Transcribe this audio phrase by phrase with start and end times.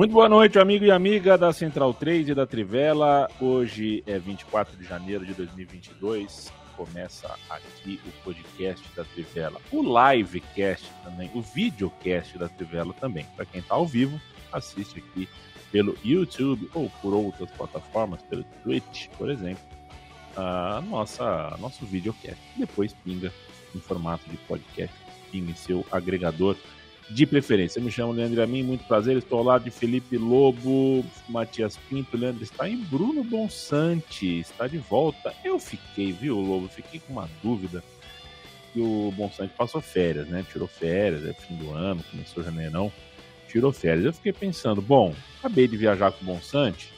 [0.00, 3.28] Muito boa noite, amigo e amiga da Central 3 e da Trivela.
[3.38, 6.50] Hoje é 24 de janeiro de 2022.
[6.74, 13.26] Começa aqui o podcast da Trivela, o livecast também, o videocast da Trivela também.
[13.36, 14.18] Para quem está ao vivo,
[14.50, 15.28] assiste aqui
[15.70, 19.62] pelo YouTube ou por outras plataformas, pelo Twitch, por exemplo,
[20.34, 22.40] a nossa nosso videocast.
[22.56, 23.30] Depois pinga
[23.74, 24.96] em formato de podcast,
[25.34, 26.56] em seu agregador
[27.10, 27.78] de preferência.
[27.78, 29.16] Eu me chamo Leandro Amin, muito prazer.
[29.16, 34.78] Estou ao lado de Felipe Lobo, Matias Pinto, Leandro está em Bruno Bonsante, está de
[34.78, 35.34] volta.
[35.44, 36.68] Eu fiquei, viu, Lobo?
[36.68, 37.82] Fiquei com uma dúvida
[38.72, 40.46] que o Bonsante passou férias, né?
[40.50, 42.92] Tirou férias, é fim do ano, começou janeirão,
[43.48, 44.04] tirou férias.
[44.04, 46.92] Eu fiquei pensando, bom, acabei de viajar com o Bonsante,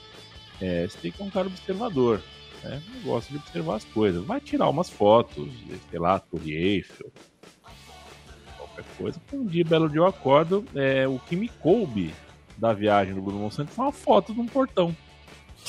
[0.60, 2.22] é, você tem que ser um cara observador,
[2.62, 2.83] né?
[2.96, 4.22] Eu gosto de observar as coisas.
[4.22, 5.48] Vai tirar umas fotos,
[5.90, 7.10] sei lá, Torre Eiffel,
[8.83, 9.20] qualquer coisa.
[9.33, 12.14] Um dia, belo dia, eu acordo, é, o que me coube
[12.56, 14.94] da viagem do Bruno Monsanto foi uma foto de um portão.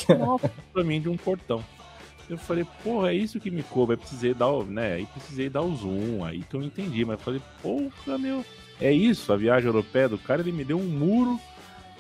[0.09, 1.63] Uma foto pra mim de um portão.
[2.27, 3.93] Eu falei, porra, é isso que me coube.
[3.93, 4.93] Aí precisei dar, o, né?
[4.93, 7.05] Aí precisei dar o zoom, aí que eu entendi.
[7.05, 8.43] Mas falei, porra, meu,
[8.81, 11.39] é isso, a viagem europeia do cara, ele me deu um muro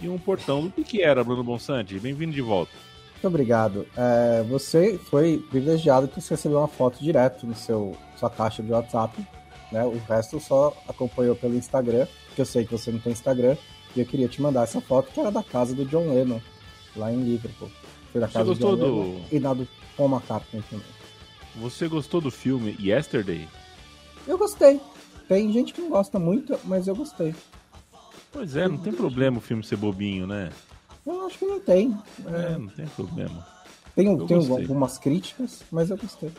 [0.01, 0.65] e um portão.
[0.65, 1.99] O que, que era, Bruno Bonsante?
[1.99, 2.71] Bem-vindo de volta.
[3.13, 3.87] Muito obrigado.
[3.95, 8.71] É, você foi privilegiado que você recebeu uma foto direto no seu sua caixa de
[8.71, 9.15] WhatsApp
[9.73, 9.83] né?
[9.83, 13.57] O resto só acompanhou pelo Instagram, que eu sei que você não tem Instagram,
[13.95, 16.39] e eu queria te mandar essa foto que era da casa do John Lennon,
[16.95, 17.71] lá em Liverpool.
[18.11, 18.85] Foi da casa do John do...
[18.85, 19.67] Lennon e da do
[19.97, 20.85] Paul McCartney também.
[21.55, 23.47] Você gostou do filme Yesterday?
[24.27, 24.79] Eu gostei.
[25.27, 27.33] Tem gente que não gosta muito, mas eu gostei.
[28.31, 30.51] Pois é, não tem problema o filme ser bobinho, né?
[31.05, 31.97] Eu acho que não tem.
[32.27, 33.45] É, não tem problema.
[33.95, 34.61] Tem, Eu tem gostei.
[34.61, 36.31] algumas críticas, mas eu gostei.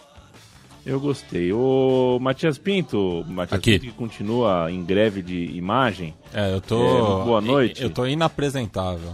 [0.87, 1.53] Eu gostei.
[1.53, 3.78] O Matias Pinto, Matias Aqui.
[3.78, 6.15] Pinto que continua em greve de imagem.
[6.33, 6.77] É, eu tô.
[6.84, 7.83] É, boa noite.
[7.83, 9.11] Eu tô inapresentável.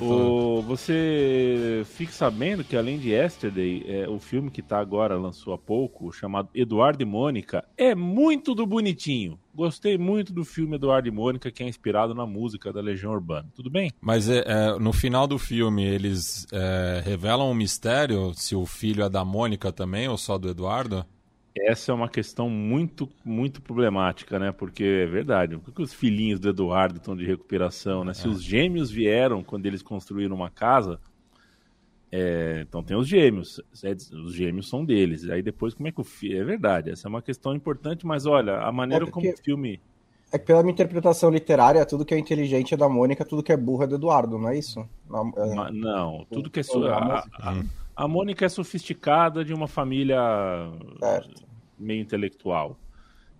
[0.00, 5.52] O, você fique sabendo que além de Yesterday, é, o filme que tá agora, lançou
[5.54, 9.38] há pouco, chamado Eduardo e Mônica, é muito do bonitinho.
[9.54, 13.48] Gostei muito do filme Eduardo e Mônica, que é inspirado na música da Legião Urbana.
[13.54, 13.92] Tudo bem?
[14.00, 19.04] Mas é, é, no final do filme eles é, revelam um mistério se o filho
[19.04, 21.06] é da Mônica também ou só do Eduardo?
[21.56, 24.50] Essa é uma questão muito, muito problemática, né?
[24.50, 25.56] Porque é verdade.
[25.58, 28.12] Por que os filhinhos do Eduardo estão de recuperação, né?
[28.12, 30.98] Se os gêmeos vieram quando eles construíram uma casa,
[32.10, 33.60] é, então tem os gêmeos.
[33.84, 35.28] é, Os gêmeos são deles.
[35.28, 36.40] Aí depois, como é que o filho.
[36.40, 39.44] É verdade, essa é uma questão importante, mas olha, a maneira É como porque- o
[39.44, 39.80] filme.
[40.32, 43.52] É que pela minha interpretação literária, tudo que é inteligente é da Mônica, tudo que
[43.52, 44.84] é burro é do Eduardo, não é isso?
[45.08, 46.62] Não, é- Não, tudo que é.
[46.88, 47.62] A A, a,
[47.96, 50.18] a Mônica é sofisticada de uma família
[50.98, 51.44] Certo.
[51.78, 52.78] meio intelectual.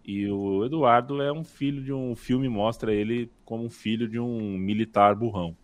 [0.04, 4.06] E o Eduardo é um filho de um o filme mostra ele como um filho
[4.09, 5.56] de um militar burrão.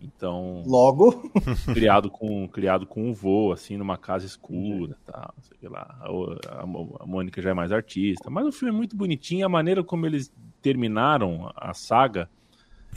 [0.00, 1.30] Então, Logo,
[1.72, 5.96] criado com criado com um vô assim numa casa escura, tá, não sei que lá.
[6.00, 9.48] A, a- a Mônica já é mais artista, mas o filme é muito bonitinho, a
[9.48, 12.28] maneira como eles terminaram a saga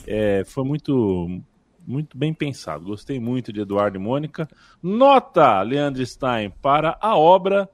[0.08, 1.40] é, foi muito
[1.86, 2.86] muito bem pensado.
[2.86, 4.48] Gostei muito de Eduardo e Mônica.
[4.82, 7.70] Nota Leandro Stein para a obra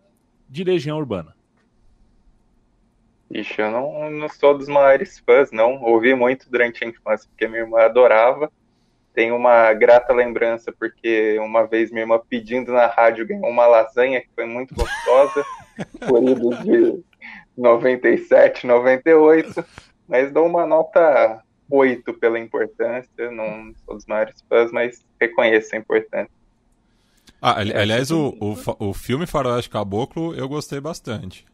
[0.49, 1.35] de Legião Urbana.
[3.33, 5.81] Ixi, eu não, não sou dos maiores fãs, não.
[5.81, 8.51] Ouvi muito durante a infância, porque minha irmã adorava.
[9.13, 14.21] Tenho uma grata lembrança, porque uma vez minha irmã pedindo na rádio ganhou uma lasanha
[14.21, 15.45] que foi muito gostosa,
[16.07, 17.03] por idos de
[17.57, 19.65] 97, 98.
[20.07, 21.41] Mas dou uma nota
[21.71, 23.31] 8 pela importância.
[23.31, 26.31] Não sou dos maiores fãs, mas reconheço a importância.
[27.41, 28.55] Ah, ali- aliás, o, o,
[28.89, 31.45] o filme Faroeste Caboclo eu gostei bastante.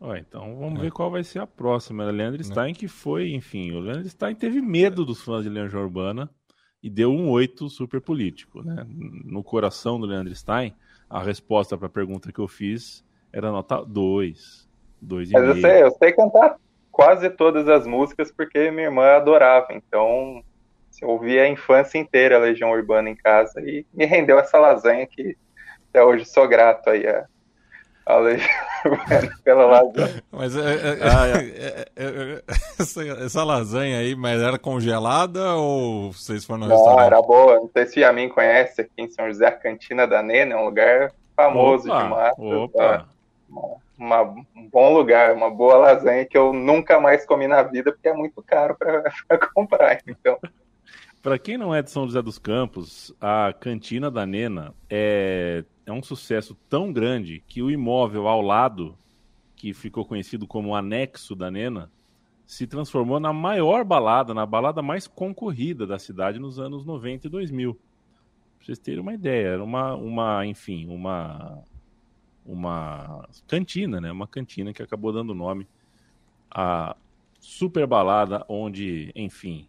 [0.00, 0.54] Ó, então É.
[0.54, 2.04] vamos ver qual vai ser a próxima.
[2.10, 6.28] Leandro Stein, que foi, enfim, o Leandro Stein teve medo dos fãs de Legião Urbana
[6.82, 8.62] e deu um 8 super político.
[8.62, 8.84] Né?
[8.88, 10.74] No coração do Leandro Stein,
[11.08, 14.68] a resposta para a pergunta que eu fiz era nota 2.
[15.02, 15.30] 2,5.
[15.32, 16.56] Mas eu sei, eu sei cantar
[16.94, 19.66] quase todas as músicas porque minha irmã adorava.
[19.72, 20.42] Então,
[20.92, 24.58] se Eu vi a infância inteira a Legião Urbana em casa e me rendeu essa
[24.58, 25.36] lasanha que
[25.90, 27.26] até hoje sou grato aí a,
[28.06, 28.48] a Legião
[28.86, 30.22] Urbana pela lasanha.
[30.30, 31.84] Mas é, é, ah, é.
[31.96, 32.42] é
[32.78, 37.06] essa, essa, lasanha aí, mas era congelada ou vocês foram no Não, restaurante?
[37.06, 37.56] era boa.
[37.56, 40.56] Não sei se a mim conhece aqui em São José, a Cantina da Nena, é
[40.56, 42.40] um lugar famoso opa, de massa.
[42.40, 42.78] Opa.
[42.78, 43.06] Tá?
[43.98, 48.08] Uma, um bom lugar, uma boa lasanha que eu nunca mais comi na vida porque
[48.08, 49.02] é muito caro para
[49.54, 50.00] comprar.
[50.06, 50.38] Então.
[51.22, 55.92] Para quem não é de São José dos Campos, a cantina da Nena é, é
[55.92, 58.96] um sucesso tão grande que o imóvel ao lado,
[59.56, 61.90] que ficou conhecido como anexo da Nena,
[62.46, 67.30] se transformou na maior balada, na balada mais concorrida da cidade nos anos 90 e
[67.30, 67.74] 2000.
[67.74, 71.62] Pra vocês terem uma ideia, era uma, uma enfim, uma
[72.44, 74.10] uma cantina, né?
[74.12, 75.66] Uma cantina que acabou dando nome
[76.50, 76.96] à
[77.40, 79.66] super balada onde, enfim,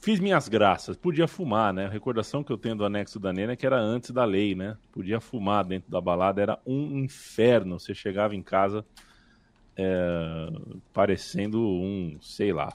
[0.00, 0.96] fiz minhas graças.
[0.96, 1.86] Podia fumar, né?
[1.86, 4.54] A recordação que eu tenho do anexo da Nena é que era antes da lei,
[4.54, 4.76] né?
[4.90, 7.78] Podia fumar dentro da balada, era um inferno.
[7.78, 8.84] Você chegava em casa
[9.76, 10.48] é,
[10.92, 12.72] parecendo um, sei lá.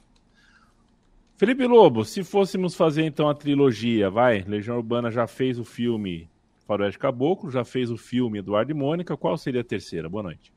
[1.36, 6.28] Felipe Lobo, se fôssemos fazer então a trilogia, vai, Legião Urbana já fez o filme
[6.68, 9.16] Faroeste Caboclo, já fez o filme Eduardo e Mônica.
[9.16, 10.10] Qual seria a terceira?
[10.10, 10.52] Boa noite.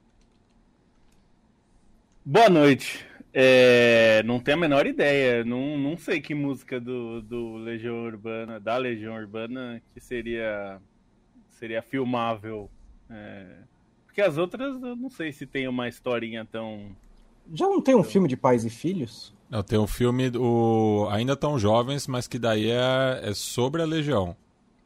[2.25, 3.07] Boa noite.
[3.33, 5.45] É, não tenho a menor ideia.
[5.45, 10.81] Não, não sei que música do, do Legião Urbana, da Legião Urbana, que seria
[11.51, 12.69] seria filmável.
[13.09, 13.47] É,
[14.06, 16.91] porque as outras eu não sei se tem uma historinha tão.
[17.55, 19.33] Já não tem um filme de pais e filhos?
[19.49, 23.85] Não, tem um filme do Ainda Tão Jovens, mas que daí é, é sobre a
[23.85, 24.37] Legião.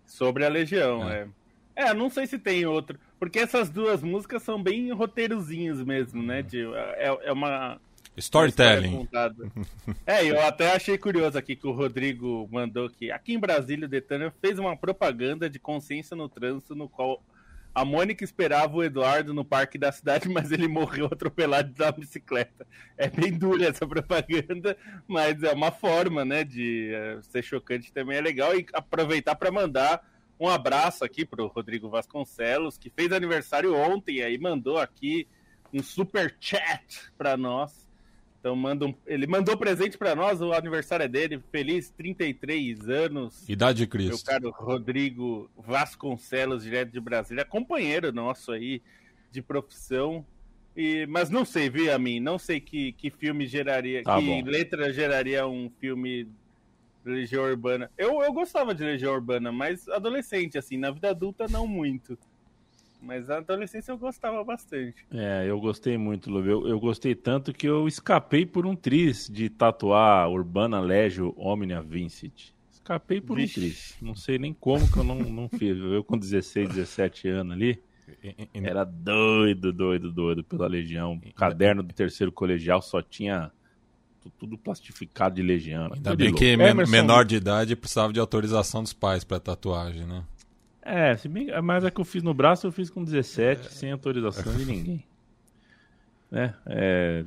[0.07, 1.23] Sobre a Legião, é.
[1.23, 1.29] é.
[1.77, 2.99] É, não sei se tem outro.
[3.19, 6.43] Porque essas duas músicas são bem roteirozinhos mesmo, né?
[6.43, 7.81] De, é, é uma.
[8.17, 9.09] Storytelling.
[10.07, 13.91] É, eu até achei curioso aqui que o Rodrigo mandou que aqui em Brasília o
[13.91, 17.21] Detânia fez uma propaganda de consciência no trânsito no qual
[17.75, 22.67] a Mônica esperava o Eduardo no parque da cidade, mas ele morreu atropelado da bicicleta.
[22.97, 24.77] É bem dura essa propaganda,
[25.09, 29.51] mas é uma forma, né, de uh, ser chocante também é legal e aproveitar para
[29.51, 30.07] mandar
[30.39, 35.27] um abraço aqui para o Rodrigo Vasconcelos, que fez aniversário ontem aí mandou aqui
[35.73, 37.84] um super chat para nós.
[38.45, 43.49] Então manda um, ele mandou presente para nós, o aniversário é dele, feliz 33 anos.
[43.49, 44.11] Idade de Cristo.
[44.11, 48.83] Meu caro Rodrigo Vasconcelos, direto de Brasília, companheiro nosso aí
[49.31, 50.27] de profissão.
[50.77, 54.27] E, mas não sei, viu, a mim, não sei que, que filme geraria, tá que
[54.27, 54.43] bom.
[54.45, 56.25] letra geraria um filme
[57.03, 57.91] de Legião Urbana.
[57.97, 62.19] Eu, eu gostava de Legião Urbana, mas adolescente, assim, na vida adulta não muito.
[63.05, 65.05] Mas na adolescência eu gostava bastante.
[65.13, 66.45] É, eu gostei muito, Lu.
[66.45, 71.83] Eu, eu gostei tanto que eu escapei por um tris de tatuar Urbana Legio Omnia
[71.83, 72.55] Vincit.
[72.73, 73.61] Escapei por Vixe.
[73.61, 73.97] um tris.
[74.01, 75.77] Não sei nem como que eu não, não fiz.
[75.79, 77.83] Eu com 16, 17 anos ali.
[78.53, 81.21] Era doido, doido, doido pela Legião.
[81.27, 83.51] O caderno do terceiro colegial só tinha
[84.39, 85.91] tudo plastificado de Legião.
[85.95, 86.91] Ainda bem que Emerson...
[86.91, 90.25] menor de idade precisava de autorização dos pais para tatuagem, né?
[90.85, 93.71] É, se bem, mas é que eu fiz no braço, eu fiz com 17, é.
[93.71, 95.05] sem autorização de ninguém.
[96.31, 96.53] Né?
[96.67, 97.25] É,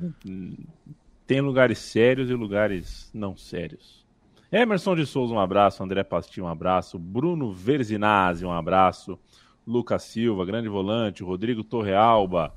[1.26, 4.04] tem lugares sérios e lugares não sérios.
[4.52, 5.82] Emerson de Souza, um abraço.
[5.82, 6.98] André Pastinho, um abraço.
[6.98, 9.18] Bruno Verzinazzi, um abraço.
[9.66, 11.22] Lucas Silva, grande volante.
[11.22, 12.52] Rodrigo Torrealba.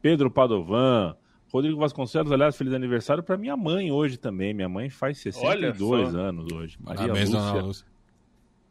[0.00, 1.16] Pedro Padovan.
[1.52, 4.52] Rodrigo Vasconcelos, aliás, feliz aniversário para minha mãe hoje também.
[4.52, 6.76] Minha mãe faz 62 anos hoje.
[6.80, 7.60] Maria Parabéns, Lúcia.
[7.62, 7.86] Lúcia.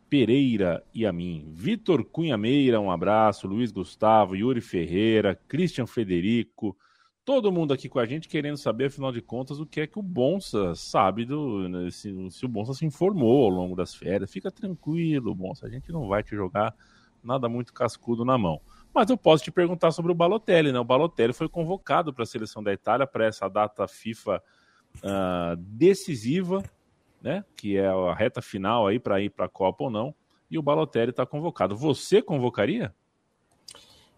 [0.10, 1.52] Pereira e a mim.
[1.54, 3.48] Vitor Cunha Meira, um abraço.
[3.48, 6.78] Luiz Gustavo, Yuri Ferreira, Christian Federico.
[7.26, 10.00] Todo mundo aqui com a gente querendo saber, afinal de contas, o que é que
[10.00, 11.68] o Bonsa sabe do.
[11.68, 14.32] Né, se, se o Bonsa se informou ao longo das férias.
[14.32, 15.68] Fica tranquilo, Bonsa.
[15.68, 16.74] A gente não vai te jogar
[17.22, 18.62] nada muito cascudo na mão.
[18.94, 20.80] Mas eu posso te perguntar sobre o Balotelli, né?
[20.80, 24.42] O Balotelli foi convocado para a seleção da Itália para essa data FIFA
[24.98, 26.64] uh, decisiva
[27.28, 27.44] né?
[27.56, 30.16] Que é a reta final aí para ir para a Copa ou não.
[30.50, 31.76] E o Balotelli está convocado.
[31.76, 32.94] Você convocaria?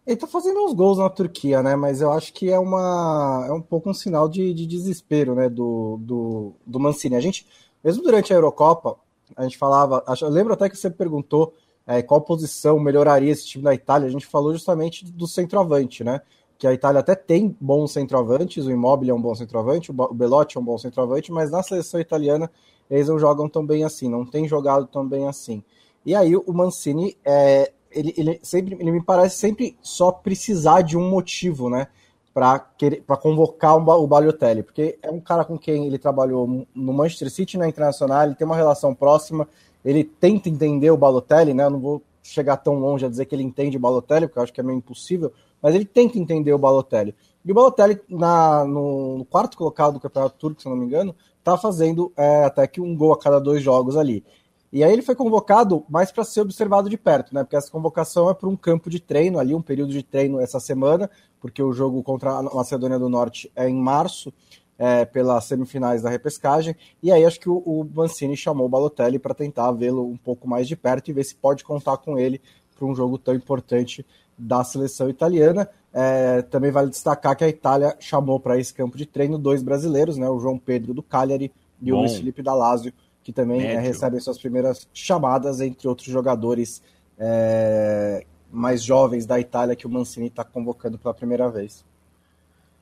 [0.05, 1.75] Ele está fazendo uns gols na Turquia, né?
[1.75, 5.49] Mas eu acho que é uma é um pouco um sinal de, de desespero, né?
[5.49, 7.15] Do, do, do Mancini.
[7.15, 7.47] A gente,
[7.83, 8.97] mesmo durante a Eurocopa,
[9.35, 10.03] a gente falava.
[10.21, 11.55] Eu lembro até que você perguntou
[11.87, 14.07] é, qual posição melhoraria esse time da Itália.
[14.07, 16.21] A gente falou justamente do centroavante, né?
[16.59, 20.57] Que a Itália até tem bons centroavantes, o Immobile é um bom centroavante, o Belotti
[20.57, 22.51] é um bom centroavante, mas na seleção italiana
[22.89, 25.63] eles não jogam tão bem assim, não tem jogado tão bem assim.
[26.05, 30.97] E aí o Mancini, é, ele, ele, sempre, ele me parece sempre só precisar de
[30.97, 31.87] um motivo, né?
[32.33, 37.57] para convocar o Balotelli, porque é um cara com quem ele trabalhou no Manchester City
[37.57, 39.47] na Internacional, ele tem uma relação próxima,
[39.83, 41.65] ele tenta entender o Balotelli, né?
[41.65, 44.43] Eu não vou chegar tão longe a dizer que ele entende o Balotelli, porque eu
[44.43, 47.15] acho que é meio impossível, mas ele tenta entender o Balotelli.
[47.43, 51.15] E o Balotelli, na, no, quarto colocado do Campeonato Turco, se não me engano,
[51.51, 54.23] tá fazendo é, até que um gol a cada dois jogos ali.
[54.71, 57.43] E aí ele foi convocado mais para ser observado de perto, né?
[57.43, 60.59] Porque essa convocação é para um campo de treino ali, um período de treino essa
[60.59, 64.31] semana, porque o jogo contra a Macedônia do Norte é em março,
[64.77, 66.75] é, pelas semifinais da repescagem.
[67.01, 70.47] E aí acho que o, o Mancini chamou o Balotelli para tentar vê-lo um pouco
[70.47, 72.39] mais de perto e ver se pode contar com ele
[72.77, 74.05] para um jogo tão importante
[74.37, 75.69] da seleção italiana.
[75.91, 80.17] É, também vale destacar que a Itália chamou para esse campo de treino dois brasileiros,
[80.17, 80.29] né?
[80.29, 81.97] O João Pedro do Cagliari e Bom.
[81.97, 82.93] o Luiz Felipe da Lazio
[83.29, 86.81] que também é, recebem suas primeiras chamadas, entre outros jogadores
[87.15, 91.85] é, mais jovens da Itália que o Mancini está convocando pela primeira vez.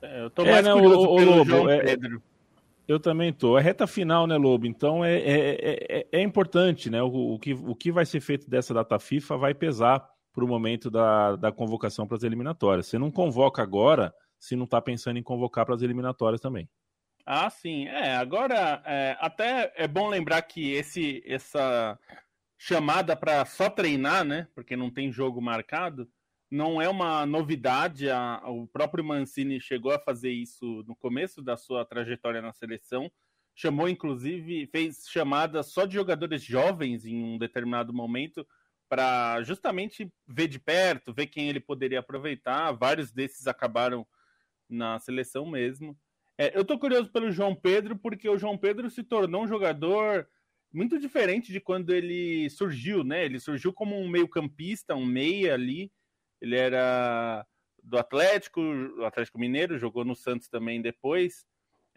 [0.01, 2.21] É, eu tô é, mais né, curioso o, pelo Lobo, João é, Pedro.
[2.87, 3.57] Eu também tô.
[3.57, 4.65] É reta final, né, Lobo?
[4.65, 5.57] Então é, é,
[5.89, 7.03] é, é importante, né?
[7.03, 10.47] O, o, que, o que vai ser feito dessa data FIFA vai pesar para o
[10.47, 12.85] momento da, da convocação para as eliminatórias.
[12.85, 16.69] Você não convoca agora se não está pensando em convocar para as eliminatórias também.
[17.25, 17.87] Ah, sim.
[17.87, 21.97] É, agora é, até é bom lembrar que esse essa
[22.55, 24.47] chamada para só treinar, né?
[24.53, 26.07] Porque não tem jogo marcado,
[26.51, 28.07] não é uma novidade.
[28.07, 33.11] A, o próprio Mancini chegou a fazer isso no começo da sua trajetória na seleção.
[33.55, 38.45] Chamou, inclusive, fez chamada só de jogadores jovens em um determinado momento
[38.89, 42.71] para justamente ver de perto, ver quem ele poderia aproveitar.
[42.71, 44.05] Vários desses acabaram
[44.69, 45.97] na seleção mesmo.
[46.37, 50.27] É, eu tô curioso pelo João Pedro, porque o João Pedro se tornou um jogador
[50.71, 53.25] muito diferente de quando ele surgiu, né?
[53.25, 55.91] Ele surgiu como um meio-campista, um meia ali.
[56.39, 57.45] Ele era
[57.81, 61.45] do Atlético, do Atlético Mineiro, jogou no Santos também depois.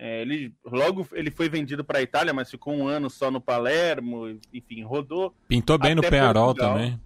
[0.02, 3.38] É, ele logo ele foi vendido para a Itália, mas ficou um ano só no
[3.38, 5.36] Palermo, enfim, rodou.
[5.46, 6.98] Pintou bem no Penharol também.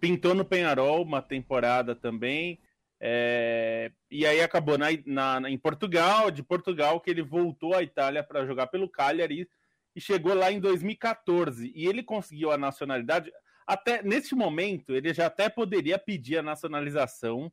[0.00, 2.58] Pintou no Penharol uma temporada também.
[3.00, 8.24] É, e aí acabou na, na, em Portugal, de Portugal que ele voltou à Itália
[8.24, 9.48] para jogar pelo Cagliari
[9.94, 13.30] e chegou lá em 2014 e ele conseguiu a nacionalidade.
[13.64, 17.52] Até neste momento ele já até poderia pedir a nacionalização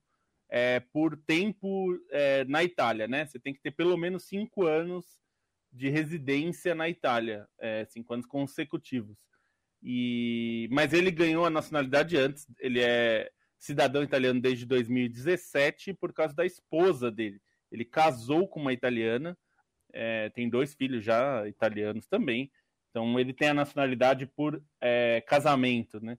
[0.49, 3.25] é, por tempo é, na Itália, né?
[3.25, 5.05] Você tem que ter pelo menos cinco anos
[5.71, 9.17] de residência na Itália, é, cinco anos consecutivos.
[9.83, 12.47] E mas ele ganhou a nacionalidade antes.
[12.59, 17.39] Ele é cidadão italiano desde 2017 por causa da esposa dele.
[17.71, 19.37] Ele casou com uma italiana,
[19.93, 22.51] é, tem dois filhos já italianos também.
[22.89, 26.17] Então ele tem a nacionalidade por é, casamento, né?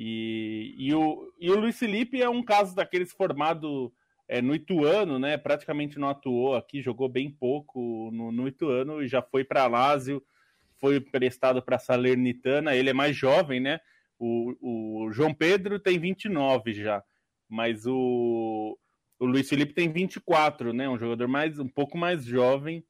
[0.00, 3.92] E, e, o, e o Luiz Felipe é um caso daqueles formado
[4.28, 5.36] é, no Ituano, né?
[5.36, 10.22] Praticamente não atuou aqui, jogou bem pouco no, no Ituano e já foi para Lazio,
[10.78, 12.76] foi prestado para Salernitana.
[12.76, 13.80] Ele é mais jovem, né?
[14.20, 14.54] O,
[15.06, 17.02] o João Pedro tem 29 já,
[17.48, 18.78] mas o,
[19.18, 20.88] o Luiz Felipe tem 24, né?
[20.88, 22.84] Um jogador mais um pouco mais jovem.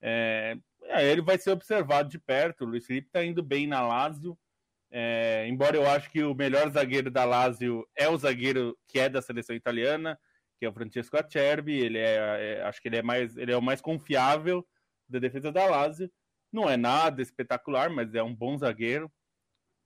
[0.00, 2.64] É, é, ele vai ser observado de perto.
[2.64, 4.38] O Luiz Felipe está indo bem na Lazio.
[4.94, 9.08] É, embora eu acho que o melhor zagueiro da Lazio é o zagueiro que é
[9.08, 10.20] da seleção italiana,
[10.58, 11.78] que é o Francesco Acerbi.
[11.78, 14.66] Ele é, é, acho que ele é mais, ele é o mais confiável
[15.08, 16.12] da defesa da Lazio.
[16.52, 19.10] Não é nada espetacular, mas é um bom zagueiro.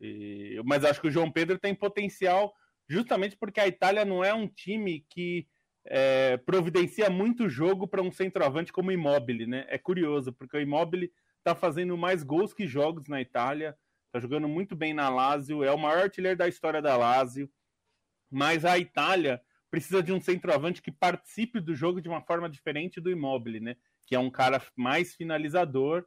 [0.01, 2.53] E, mas acho que o João Pedro tem potencial
[2.89, 5.47] justamente porque a Itália não é um time que
[5.85, 9.67] é, providencia muito jogo para um centroavante como o Immobile, né?
[9.69, 13.77] É curioso, porque o Immobile está fazendo mais gols que jogos na Itália,
[14.17, 17.51] está jogando muito bem na Lazio, é o maior artilheiro da história da Lazio,
[18.31, 23.01] mas a Itália precisa de um centroavante que participe do jogo de uma forma diferente
[23.01, 23.77] do Immobile, né?
[24.07, 26.05] Que é um cara mais finalizador,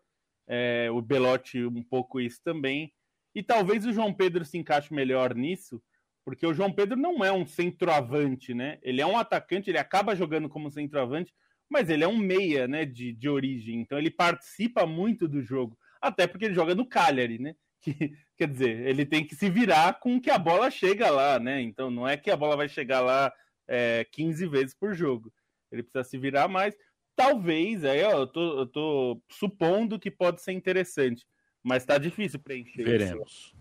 [0.47, 2.91] é, o Belotti um pouco isso também,
[3.35, 5.81] e talvez o João Pedro se encaixe melhor nisso,
[6.25, 8.79] porque o João Pedro não é um centroavante, né?
[8.81, 11.33] Ele é um atacante, ele acaba jogando como centroavante,
[11.69, 13.79] mas ele é um meia, né, de, de origem.
[13.79, 17.55] Então ele participa muito do jogo, até porque ele joga no Cagliari, né?
[17.81, 17.93] Que,
[18.37, 21.61] quer dizer, ele tem que se virar com que a bola chega lá, né?
[21.61, 23.31] Então não é que a bola vai chegar lá
[23.67, 25.31] é, 15 vezes por jogo.
[25.71, 26.75] Ele precisa se virar mais.
[27.15, 31.25] Talvez, aí ó, eu tô, eu tô supondo que pode ser interessante.
[31.61, 32.83] Mas tá difícil preencher.
[32.83, 33.53] Veremos.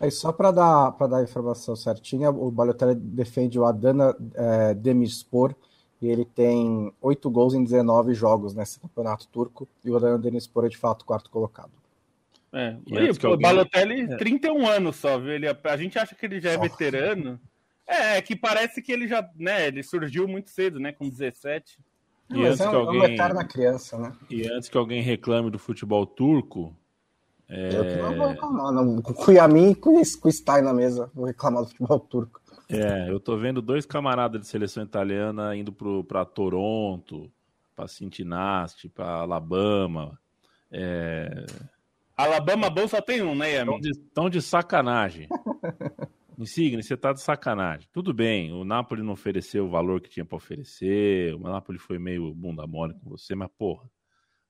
[0.00, 4.74] Aí só para dar para dar a informação certinha, o Balotelli defende o Adana é,
[4.74, 5.54] Demirspor
[6.02, 10.64] e ele tem oito gols em 19 jogos nesse campeonato turco e o Adana Demirspor
[10.64, 11.70] é de fato quarto colocado.
[12.54, 13.42] É, e o alguém...
[13.42, 14.16] Balotelli, é.
[14.16, 15.32] 31 anos só, viu?
[15.32, 17.40] Ele, a gente acha que ele já é veterano.
[17.86, 21.78] É, é, que parece que ele já, né, ele surgiu muito cedo, né, com 17.
[22.30, 24.12] E antes, é, que alguém, é uma criança, né?
[24.30, 26.74] e antes que alguém reclame do futebol turco,
[27.48, 27.76] é...
[27.76, 29.02] Eu que não vou reclamar, não.
[29.02, 32.40] Com o Cuiamin e com o Stein na mesa, vou reclamar do futebol turco.
[32.68, 37.30] É, eu tô vendo dois camaradas de seleção italiana indo para Toronto,
[37.76, 40.18] para Cincinnati, para Alabama.
[40.72, 41.44] É...
[42.16, 44.30] Alabama bom só tem um, né, Estão Yamin?
[44.30, 45.28] de, de sacanagem.
[46.38, 47.88] Insigne, você tá de sacanagem.
[47.92, 51.98] Tudo bem, o Napoli não ofereceu o valor que tinha para oferecer, o Napoli foi
[51.98, 53.88] meio bunda mole com você, mas porra.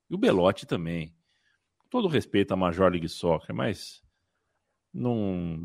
[0.09, 1.15] E o Belotti também.
[1.91, 4.03] Todo respeito à Major League Soccer, mas
[4.93, 5.61] não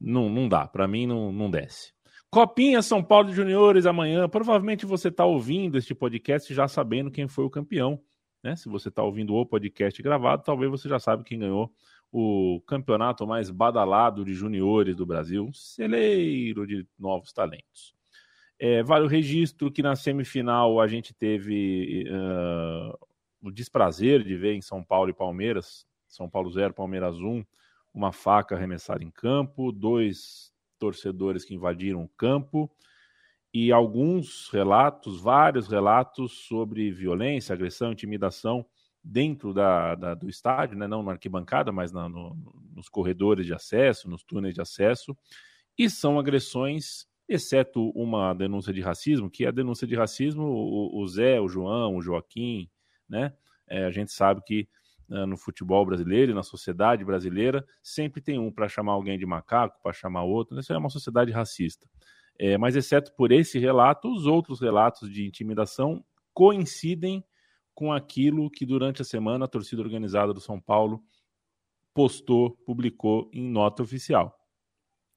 [0.00, 1.92] não, não dá, para mim não, não desce.
[2.30, 4.28] Copinha São Paulo Juniores amanhã.
[4.28, 8.00] Provavelmente você está ouvindo este podcast já sabendo quem foi o campeão.
[8.42, 8.56] Né?
[8.56, 11.72] Se você está ouvindo o podcast gravado, talvez você já sabe quem ganhou
[12.10, 17.94] o campeonato mais badalado de juniores do Brasil, um celeiro de novos talentos.
[18.58, 23.06] É, vale o registro que na semifinal a gente teve uh,
[23.40, 27.44] o desprazer de ver em São Paulo e Palmeiras, São Paulo 0, Palmeiras 1,
[27.94, 32.70] uma faca arremessada em campo, dois torcedores que invadiram o campo
[33.52, 38.64] e alguns relatos, vários relatos sobre violência, agressão, intimidação
[39.02, 40.86] dentro da, da, do estádio, né?
[40.86, 42.36] não na arquibancada, mas na, no,
[42.74, 45.16] nos corredores de acesso, nos túneis de acesso,
[45.78, 51.00] e são agressões, exceto uma denúncia de racismo, que é a denúncia de racismo, o,
[51.00, 52.68] o Zé, o João, o Joaquim,
[53.08, 53.32] né?
[53.66, 54.68] É, a gente sabe que
[55.10, 59.26] uh, no futebol brasileiro e na sociedade brasileira sempre tem um para chamar alguém de
[59.26, 61.86] macaco, para chamar outro, isso é uma sociedade racista.
[62.38, 67.24] É, mas exceto por esse relato, os outros relatos de intimidação coincidem
[67.74, 71.02] com aquilo que durante a semana a torcida organizada do São Paulo
[71.92, 74.38] postou, publicou em nota oficial.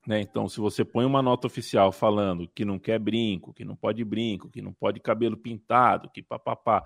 [0.07, 0.21] Né?
[0.21, 4.03] Então, se você põe uma nota oficial falando que não quer brinco, que não pode
[4.03, 6.83] brinco, que não pode cabelo pintado, que papapá,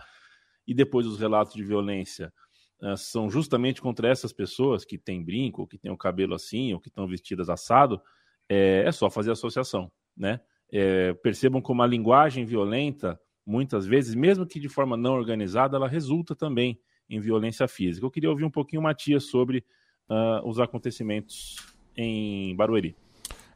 [0.68, 2.34] e depois os relatos de violência
[2.82, 6.80] uh, são justamente contra essas pessoas que têm brinco, que têm o cabelo assim, ou
[6.80, 8.01] que estão vestidas assado,
[8.50, 9.89] é, é só fazer associação.
[10.15, 10.39] Né?
[10.72, 15.88] É, percebam como a linguagem violenta muitas vezes, mesmo que de forma não organizada, ela
[15.88, 18.06] resulta também em violência física.
[18.06, 19.63] Eu queria ouvir um pouquinho, Matias, sobre
[20.10, 21.58] uh, os acontecimentos
[21.95, 22.95] em Barueri.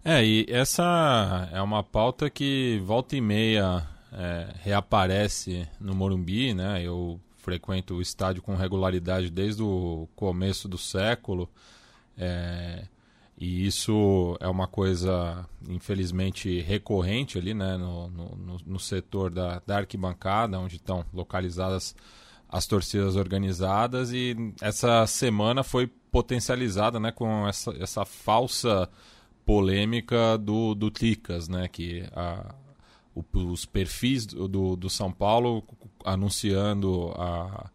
[0.03, 6.81] É, e essa é uma pauta que volta e meia é, reaparece no Morumbi, né?
[6.81, 11.49] Eu frequento o estádio com regularidade desde o começo do século.
[12.17, 12.83] É,
[13.39, 19.77] e isso é uma coisa, infelizmente, recorrente ali, né, no, no, no setor da, da
[19.77, 21.95] arquibancada, onde estão localizadas
[22.49, 24.11] as torcidas organizadas.
[24.11, 28.89] E essa semana foi potencializada né, com essa, essa falsa
[29.45, 32.53] polêmica do, do Ticas, né, que a,
[33.15, 35.63] o, os perfis do, do São Paulo
[36.03, 37.69] anunciando a,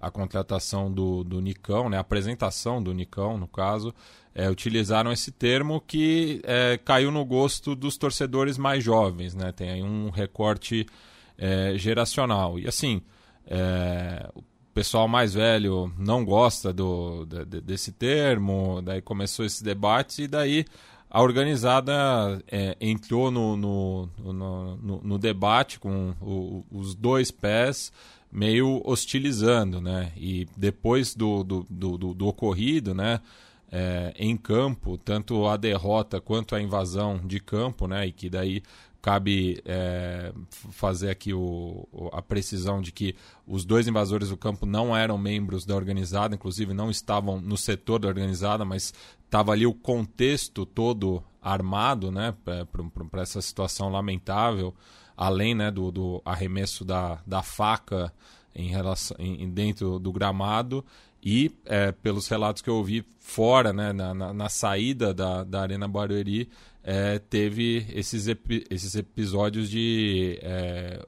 [0.00, 3.92] a contratação do, do Nicão, né, a apresentação do Nicão, no caso,
[4.38, 9.50] é, utilizaram esse termo que é, caiu no gosto dos torcedores mais jovens, né?
[9.50, 10.86] Tem aí um recorte
[11.36, 12.56] é, geracional.
[12.56, 13.02] E assim,
[13.44, 20.22] é, o pessoal mais velho não gosta do, de, desse termo, daí começou esse debate
[20.22, 20.64] e daí
[21.10, 27.92] a organizada é, entrou no, no, no, no, no debate com o, os dois pés
[28.30, 30.12] meio hostilizando, né?
[30.16, 33.20] E depois do, do, do, do ocorrido, né?
[33.70, 38.62] É, em campo, tanto a derrota quanto a invasão de campo, né, e que daí
[39.00, 40.32] cabe é,
[40.70, 43.14] fazer aqui o, a precisão de que
[43.46, 48.00] os dois invasores do campo não eram membros da organizada, inclusive não estavam no setor
[48.00, 48.92] da organizada, mas
[49.24, 54.74] estava ali o contexto todo armado né, para essa situação lamentável,
[55.16, 58.12] além né, do, do arremesso da, da faca
[58.54, 60.84] em relação, em, dentro do gramado
[61.30, 65.60] e, é, pelos relatos que eu ouvi fora, né, na, na, na saída da, da
[65.60, 66.48] Arena Barueri,
[66.82, 71.06] é, teve esses, epi esses episódios de é,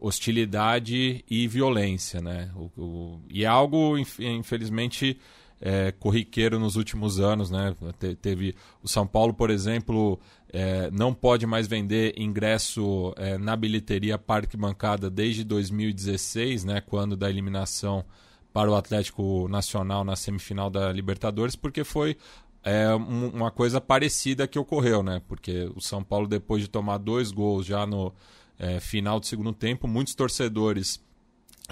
[0.00, 2.20] hostilidade e violência.
[2.20, 2.48] Né?
[2.54, 5.18] O, o, e é algo, infelizmente,
[5.60, 7.50] é, corriqueiro nos últimos anos.
[7.50, 7.74] Né?
[7.98, 10.16] Te, teve o São Paulo, por exemplo,
[10.52, 17.16] é, não pode mais vender ingresso é, na bilheteria Parque Bancada desde 2016, né, quando
[17.16, 18.04] da eliminação
[18.52, 22.16] para o Atlético Nacional na semifinal da Libertadores, porque foi
[22.62, 25.20] é, uma coisa parecida que ocorreu, né?
[25.26, 28.12] Porque o São Paulo, depois de tomar dois gols já no
[28.58, 31.02] é, final do segundo tempo, muitos torcedores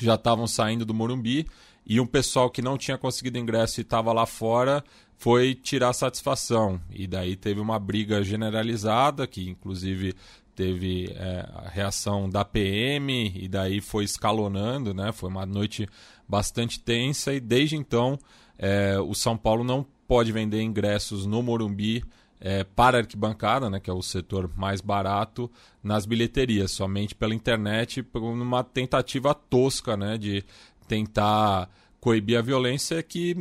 [0.01, 1.47] já estavam saindo do Morumbi
[1.87, 4.83] e um pessoal que não tinha conseguido ingresso e estava lá fora
[5.16, 6.81] foi tirar satisfação.
[6.90, 10.14] E daí teve uma briga generalizada, que inclusive
[10.61, 15.11] teve é, a reação da PM e daí foi escalonando, né?
[15.11, 15.88] Foi uma noite
[16.29, 18.18] bastante tensa e desde então
[18.59, 22.05] é, o São Paulo não pode vender ingressos no Morumbi
[22.38, 25.51] é, para a arquibancada, né, que é o setor mais barato,
[25.83, 30.44] nas bilheterias, somente pela internet, por uma tentativa tosca né, de
[30.87, 33.35] tentar coibir a violência que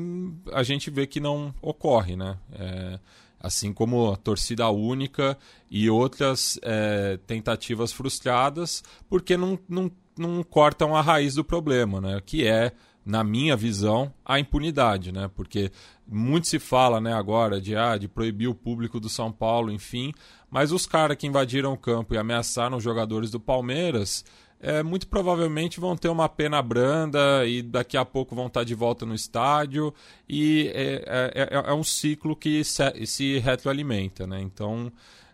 [0.53, 2.15] a gente vê que não ocorre.
[2.15, 2.37] Né?
[2.53, 2.99] É,
[3.39, 5.37] assim como a torcida única
[5.69, 12.21] e outras é, tentativas frustradas, porque não, não, não cortam a raiz do problema, né?
[12.25, 12.73] que é
[13.05, 15.31] na minha visão, a impunidade, né?
[15.33, 15.71] Porque
[16.07, 20.13] muito se fala, né, agora de ah, de proibir o público do São Paulo, enfim,
[20.49, 24.23] mas os caras que invadiram o campo e ameaçaram os jogadores do Palmeiras,
[24.61, 28.75] é, muito provavelmente vão ter uma pena branda e daqui a pouco vão estar de
[28.75, 29.93] volta no estádio
[30.27, 34.41] e é, é, é, é um ciclo que se, se retroalimenta, né?
[34.41, 34.91] Então,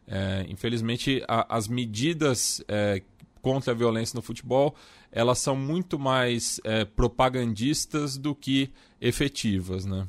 [0.08, 3.02] é, infelizmente, a, as medidas é,
[3.42, 4.76] contra a violência no futebol
[5.12, 6.60] elas são muito mais
[6.94, 10.06] propagandistas do que efetivas, né?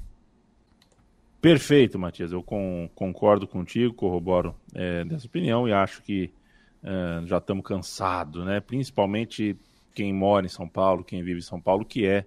[1.41, 2.33] Perfeito, Matias.
[2.33, 4.53] Eu com, concordo contigo, corroboro
[5.07, 6.33] dessa opinião e acho que
[6.87, 8.61] é, já estamos cansados, né?
[8.61, 9.57] Principalmente
[9.93, 12.25] quem mora em São Paulo, quem vive em São Paulo, que é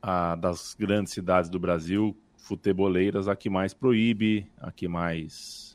[0.00, 5.71] a das grandes cidades do Brasil, futeboleiras, a que mais proíbe, a que mais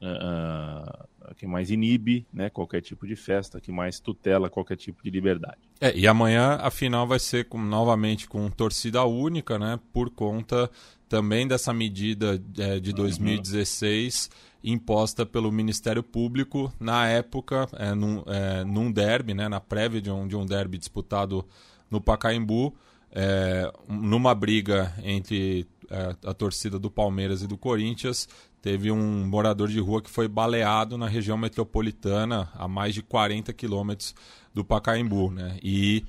[0.00, 5.10] uh, que mais inibe né, qualquer tipo de festa, que mais tutela qualquer tipo de
[5.10, 5.58] liberdade.
[5.80, 10.70] É, e amanhã a final vai ser com, novamente com torcida única, né, por conta
[11.08, 14.72] também dessa medida é, de 2016 uhum.
[14.72, 20.10] imposta pelo Ministério Público na época, é, num, é, num derby, né, na prévia de
[20.10, 21.44] um, de um derby disputado
[21.90, 22.74] no Pacaembu,
[23.12, 28.28] é, numa briga entre é, a torcida do Palmeiras e do Corinthians,
[28.62, 33.52] teve um morador de rua que foi baleado na região metropolitana a mais de 40
[33.52, 34.14] quilômetros
[34.54, 35.58] do Pacaembu, né?
[35.62, 36.04] E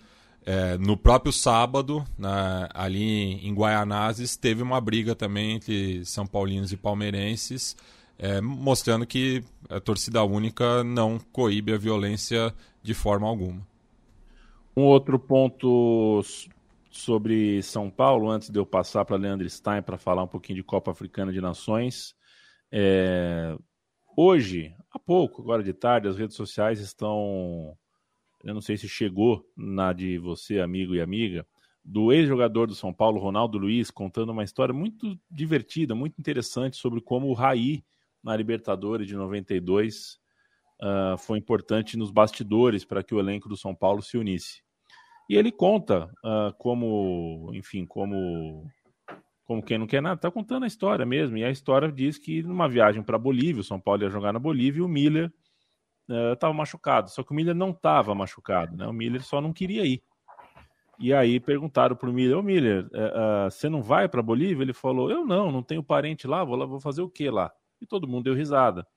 [0.46, 6.72] é, no próprio sábado, na, ali em Guaianazes, teve uma briga também entre São Paulinos
[6.72, 7.76] e palmeirenses,
[8.18, 13.66] é, mostrando que a torcida única não coíbe a violência de forma alguma.
[14.76, 16.22] Um outro ponto
[16.90, 20.64] sobre São Paulo, antes de eu passar para Leandro Stein para falar um pouquinho de
[20.64, 22.16] Copa Africana de Nações.
[22.72, 23.58] É,
[24.16, 27.78] hoje, há pouco, agora de tarde, as redes sociais estão.
[28.44, 31.46] Eu não sei se chegou na de você, amigo e amiga,
[31.84, 37.02] do ex-jogador do São Paulo, Ronaldo Luiz, contando uma história muito divertida, muito interessante sobre
[37.02, 37.84] como o Raí,
[38.24, 43.58] na Libertadores de 92, uh, ah, foi importante nos bastidores para que o elenco do
[43.58, 44.62] São Paulo se unisse.
[45.28, 48.70] E ele conta uh, como, enfim, como
[49.52, 51.38] como quem não quer nada, tá contando a história mesmo.
[51.38, 54.40] E a história diz que numa viagem para Bolívia, o São Paulo ia jogar na
[54.40, 55.30] Bolívia e o Miller
[56.32, 57.12] estava uh, machucado.
[57.12, 58.88] Só que o Miller não estava machucado, né?
[58.88, 60.02] O Miller só não queria ir.
[60.98, 64.64] E aí perguntaram pro Miller, ô Miller, uh, você não vai para Bolívia?
[64.64, 67.52] Ele falou, eu não, não tenho parente lá, vou lá, vou fazer o quê lá?
[67.82, 68.88] E todo mundo deu risada.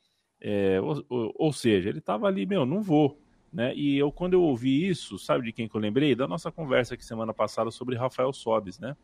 [0.40, 3.18] É, ou, ou, ou, seja, ele estava ali, meu, não vou.
[3.52, 3.74] Né?
[3.74, 6.14] E eu, quando eu ouvi isso, sabe de quem que eu lembrei?
[6.14, 8.96] Da nossa conversa aqui semana passada sobre Rafael Sobes, né?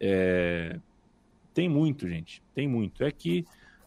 [0.00, 0.78] É...
[1.54, 2.42] Tem muito, gente.
[2.54, 3.02] Tem muito.
[3.02, 3.46] É que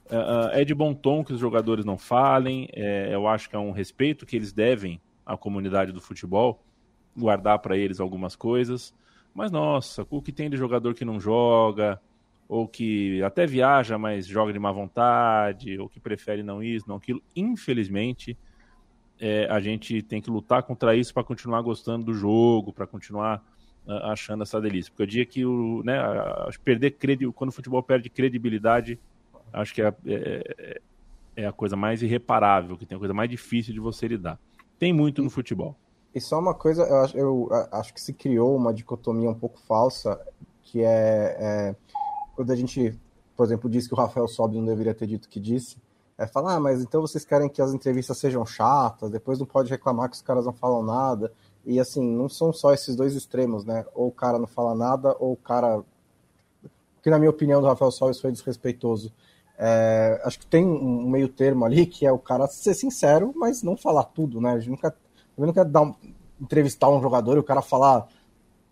[0.09, 2.67] uh, é de bom tom que os jogadores não falem.
[2.73, 6.63] É, eu acho que é um respeito que eles devem à comunidade do futebol,
[7.15, 8.93] guardar para eles algumas coisas.
[9.33, 12.01] Mas nossa, o que tem de jogador que não joga,
[12.47, 16.95] ou que até viaja, mas joga de má vontade, ou que prefere não isso, não
[16.95, 17.21] aquilo.
[17.35, 18.35] Infelizmente,
[19.19, 23.43] é, a gente tem que lutar contra isso para continuar gostando do jogo, para continuar
[23.87, 24.91] achando essa delícia.
[24.91, 25.97] Porque o dia que o, né,
[26.63, 28.99] perder credibilidade, quando o futebol perde credibilidade,
[29.51, 30.81] acho que é, é,
[31.35, 34.39] é, a coisa mais irreparável, que tem a coisa mais difícil de você lidar.
[34.77, 35.75] Tem muito no futebol.
[36.13, 39.59] E só uma coisa, eu acho, eu acho que se criou uma dicotomia um pouco
[39.59, 40.19] falsa,
[40.63, 41.75] que é, é
[42.35, 42.97] quando a gente,
[43.35, 45.77] por exemplo, diz que o Rafael Sobe não deveria ter dito o que disse,
[46.17, 49.69] é falar, ah, mas então vocês querem que as entrevistas sejam chatas, depois não pode
[49.69, 51.31] reclamar que os caras não falam nada.
[51.65, 53.85] E assim, não são só esses dois extremos, né?
[53.93, 55.83] Ou o cara não fala nada, ou o cara.
[57.01, 59.13] Que na minha opinião do Rafael Soares foi desrespeitoso.
[59.57, 63.61] É, acho que tem um meio termo ali que é o cara ser sincero, mas
[63.61, 64.53] não falar tudo, né?
[64.53, 64.95] A gente nunca,
[65.37, 65.93] eu nunca dar um,
[66.39, 68.07] entrevistar um jogador e o cara falar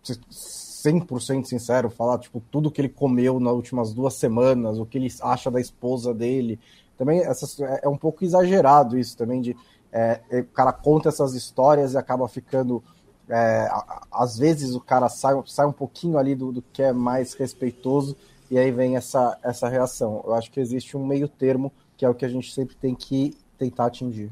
[0.02, 5.12] 100% sincero, falar tipo tudo que ele comeu nas últimas duas semanas, o que ele
[5.20, 6.58] acha da esposa dele.
[6.96, 9.54] Também essa, é, é um pouco exagerado isso também de
[9.92, 12.82] é, o cara conta essas histórias e acaba ficando.
[13.28, 13.68] É,
[14.10, 18.16] às vezes o cara sai, sai um pouquinho ali do, do, que é mais respeitoso
[18.50, 20.22] e aí vem essa, essa reação.
[20.26, 22.94] Eu acho que existe um meio termo que é o que a gente sempre tem
[22.94, 24.30] que tentar atingir.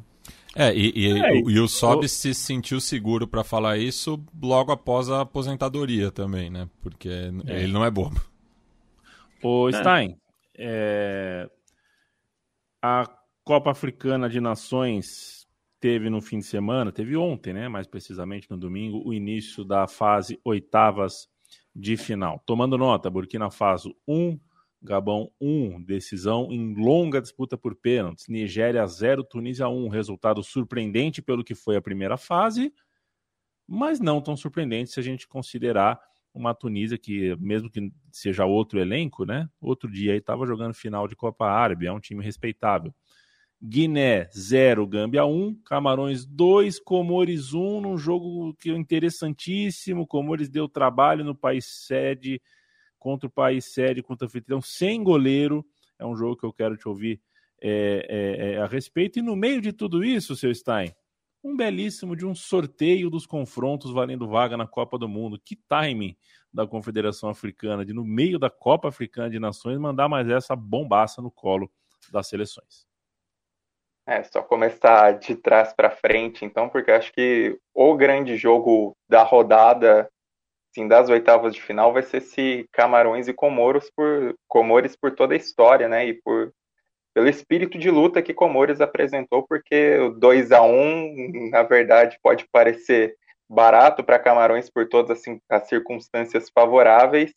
[0.54, 5.10] É, e, e, é, e o Sob se sentiu seguro para falar isso logo após
[5.10, 6.66] a aposentadoria também, né?
[6.80, 7.62] Porque é.
[7.62, 8.18] ele não é bobo.
[9.42, 10.16] Ô, Stein,
[10.56, 11.46] é,
[12.82, 13.06] a
[13.44, 15.35] Copa Africana de Nações
[15.86, 17.68] teve no fim de semana, teve ontem, né?
[17.68, 21.28] Mais precisamente no domingo, o início da fase oitavas
[21.72, 22.42] de final.
[22.44, 24.36] Tomando nota, Burkina Faso 1,
[24.82, 28.26] Gabão 1, decisão em longa disputa por pênaltis.
[28.26, 29.86] Nigéria 0, Tunísia 1.
[29.86, 32.74] Resultado surpreendente pelo que foi a primeira fase,
[33.64, 36.00] mas não tão surpreendente se a gente considerar
[36.34, 39.48] uma Tunísia que, mesmo que seja outro elenco, né?
[39.60, 42.92] Outro dia estava jogando final de Copa Árabe, é um time respeitável.
[43.62, 50.06] Guiné 0, Gâmbia 1, Camarões 2, Comores 1, num jogo que é interessantíssimo.
[50.06, 52.40] Comores deu trabalho no país sede
[52.98, 55.64] contra o país sede, contra o anfitrião, sem goleiro.
[55.98, 57.20] É um jogo que eu quero te ouvir
[57.62, 59.18] é, é, é, a respeito.
[59.18, 60.92] E no meio de tudo isso, seu Stein,
[61.42, 65.40] um belíssimo de um sorteio dos confrontos valendo vaga na Copa do Mundo.
[65.42, 66.16] Que timing
[66.52, 71.22] da Confederação Africana de, no meio da Copa Africana de Nações, mandar mais essa bombaça
[71.22, 71.70] no colo
[72.10, 72.85] das seleções.
[74.08, 79.24] É, só começar de trás para frente, então, porque acho que o grande jogo da
[79.24, 80.08] rodada,
[80.70, 85.34] assim, das oitavas de final, vai ser se Camarões e Comoros por Comores por toda
[85.34, 86.06] a história, né?
[86.06, 86.52] E por
[87.12, 92.46] pelo espírito de luta que Comores apresentou, porque o 2 a 1 na verdade, pode
[92.52, 93.16] parecer
[93.48, 97.32] barato para Camarões por todas as, as circunstâncias favoráveis,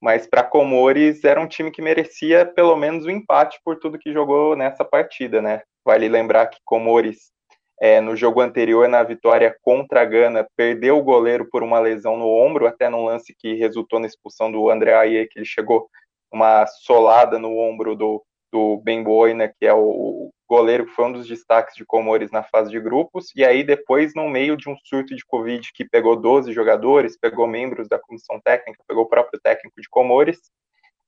[0.00, 3.98] mas para Comores era um time que merecia pelo menos o um empate por tudo
[3.98, 5.62] que jogou nessa partida, né?
[5.88, 7.32] Vale lembrar que Comores,
[7.80, 12.14] é, no jogo anterior, na vitória contra a Gana, perdeu o goleiro por uma lesão
[12.14, 15.88] no ombro, até num lance que resultou na expulsão do André Aie, que ele chegou
[16.30, 18.22] uma solada no ombro do,
[18.52, 22.42] do Ben Boina, que é o goleiro que foi um dos destaques de Comores na
[22.42, 26.16] fase de grupos, e aí depois, no meio de um surto de Covid que pegou
[26.16, 30.38] 12 jogadores, pegou membros da comissão técnica, pegou o próprio técnico de Comores,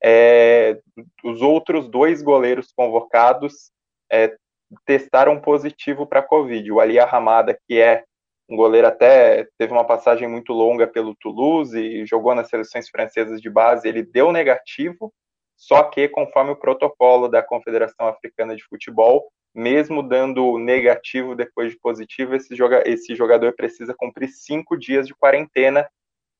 [0.03, 0.79] é,
[1.23, 3.69] os outros dois goleiros convocados
[4.11, 4.35] é,
[4.85, 6.71] testaram positivo para Covid.
[6.71, 8.03] O Ali Ramada, que é
[8.49, 13.41] um goleiro até teve uma passagem muito longa pelo Toulouse e jogou nas seleções francesas
[13.41, 15.13] de base, ele deu negativo,
[15.55, 21.79] só que, conforme o protocolo da Confederação Africana de Futebol, mesmo dando negativo depois de
[21.79, 25.87] positivo, esse, joga esse jogador precisa cumprir cinco dias de quarentena.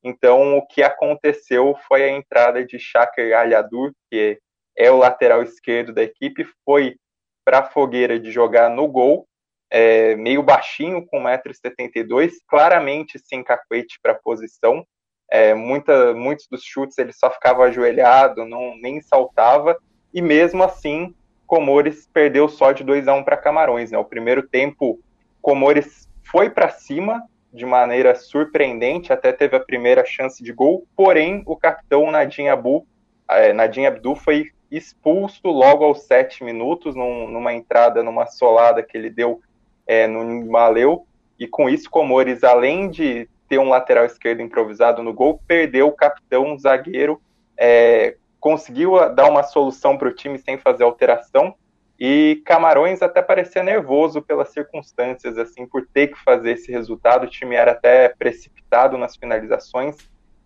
[0.04, 4.40] Então, o que aconteceu foi a entrada de Shaker Alhadur, que
[4.78, 6.96] é o lateral esquerdo da equipe, foi
[7.44, 9.28] para a fogueira de jogar no gol,
[9.70, 14.86] é, meio baixinho, com 1,72m, claramente sem cacuete para a posição,
[15.32, 19.78] é, muita, muitos dos chutes ele só ficava ajoelhado, não nem saltava,
[20.14, 21.16] e mesmo assim
[21.48, 23.92] Comores perdeu só de 2 a 1 para Camarões.
[23.92, 23.98] Né?
[23.98, 25.02] O primeiro tempo,
[25.42, 31.44] Comores foi para cima de maneira surpreendente, até teve a primeira chance de gol, porém
[31.46, 32.88] o capitão Nadim Abu,
[33.30, 38.98] é, Nadim Abdu foi expulso logo aos sete minutos, num, numa entrada, numa solada que
[38.98, 39.42] ele deu
[39.86, 41.06] é, no Maleu,
[41.38, 45.92] e com isso Comores, além de ter um lateral esquerdo improvisado no gol, perdeu o
[45.92, 47.22] capitão, um zagueiro,
[47.58, 51.54] é, conseguiu dar uma solução para o time sem fazer alteração.
[52.00, 57.26] E Camarões até parecia nervoso pelas circunstâncias, assim, por ter que fazer esse resultado.
[57.26, 59.96] O time era até precipitado nas finalizações,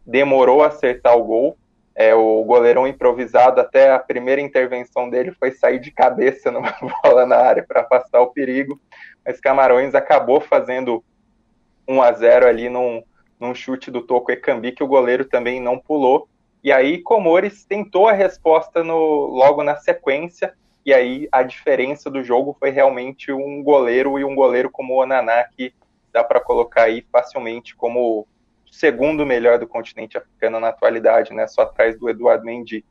[0.05, 1.57] demorou a acertar o gol.
[1.95, 7.25] É, o goleirão improvisado, até a primeira intervenção dele foi sair de cabeça numa bola
[7.25, 8.79] na área para afastar o perigo.
[9.25, 11.03] Mas Camarões acabou fazendo
[11.88, 13.01] 1 a 0 ali num,
[13.39, 16.27] num chute do Toco Ekambi, que o goleiro também não pulou.
[16.63, 20.53] E aí Comores tentou a resposta no, logo na sequência,
[20.86, 25.01] e aí a diferença do jogo foi realmente um goleiro e um goleiro como o
[25.01, 25.73] Onaná, que
[26.12, 28.27] dá para colocar aí facilmente como
[28.75, 31.47] segundo melhor do continente africano na atualidade, né?
[31.47, 32.83] Só atrás do Eduardo Mendy.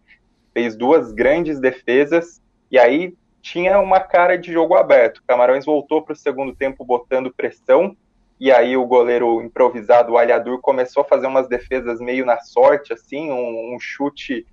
[0.52, 5.22] Fez duas grandes defesas, e aí tinha uma cara de jogo aberto.
[5.26, 7.96] Camarões voltou para o segundo tempo botando pressão,
[8.40, 12.92] e aí o goleiro improvisado, o Alhadur, começou a fazer umas defesas meio na sorte,
[12.92, 14.46] assim, um, um chute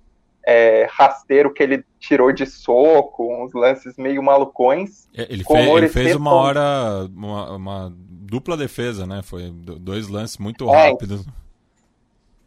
[0.44, 5.08] é, rasteiro que ele tirou de soco, uns lances meio malucões.
[5.16, 7.96] É, ele, fez, ele fez uma hora, uma, uma,
[8.32, 9.20] dupla defesa, né?
[9.22, 11.26] Foi dois lances muito é, rápidos.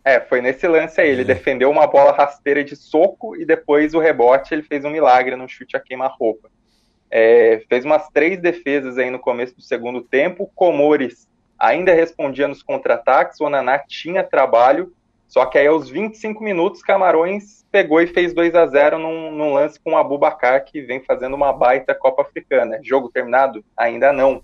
[0.04, 1.12] É, foi nesse lance aí.
[1.12, 1.26] Ele é.
[1.26, 5.48] defendeu uma bola rasteira de soco e depois o rebote ele fez um milagre no
[5.48, 6.50] chute a queima-roupa.
[7.12, 10.50] É, fez umas três defesas aí no começo do segundo tempo.
[10.56, 13.40] Comores ainda respondia nos contra-ataques.
[13.40, 14.92] O Naná tinha trabalho
[15.28, 19.54] Só que aí aos 25 minutos, Camarões pegou e fez 2 a 0 num, num
[19.54, 22.80] lance com o Abubacar, que vem fazendo uma baita Copa Africana.
[22.82, 23.64] Jogo terminado?
[23.78, 24.42] Ainda não.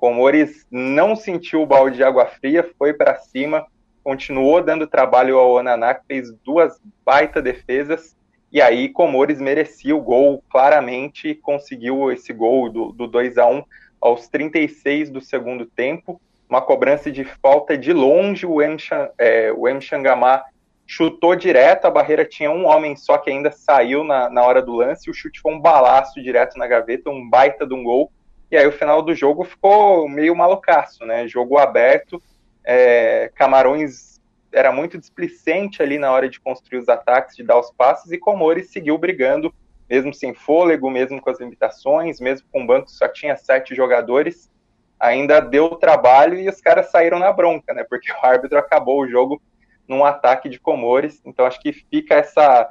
[0.00, 3.66] Comores não sentiu o balde de água fria, foi para cima,
[4.02, 8.16] continuou dando trabalho ao Onaná, que fez duas baita defesas,
[8.50, 13.62] e aí Comores merecia o gol claramente, conseguiu esse gol do, do 2 a 1
[14.00, 18.78] aos 36 do segundo tempo, uma cobrança de falta de longe, o M.
[19.18, 19.80] É, o.
[19.82, 20.42] Xangamá
[20.86, 24.72] chutou direto, a barreira tinha um homem só que ainda saiu na, na hora do
[24.72, 28.10] lance, o chute foi um balaço direto na gaveta, um baita de um gol,
[28.50, 32.22] e aí o final do jogo ficou meio malucaço, né, jogo aberto,
[32.64, 34.20] é, Camarões
[34.52, 38.18] era muito displicente ali na hora de construir os ataques, de dar os passes, e
[38.18, 39.54] Comores seguiu brigando,
[39.88, 43.74] mesmo sem fôlego, mesmo com as limitações, mesmo com o banco que só tinha sete
[43.74, 44.50] jogadores,
[44.98, 47.84] ainda deu trabalho e os caras saíram na bronca, né?
[47.88, 49.40] Porque o árbitro acabou o jogo
[49.88, 51.20] num ataque de Comores.
[51.24, 52.68] Então acho que fica essa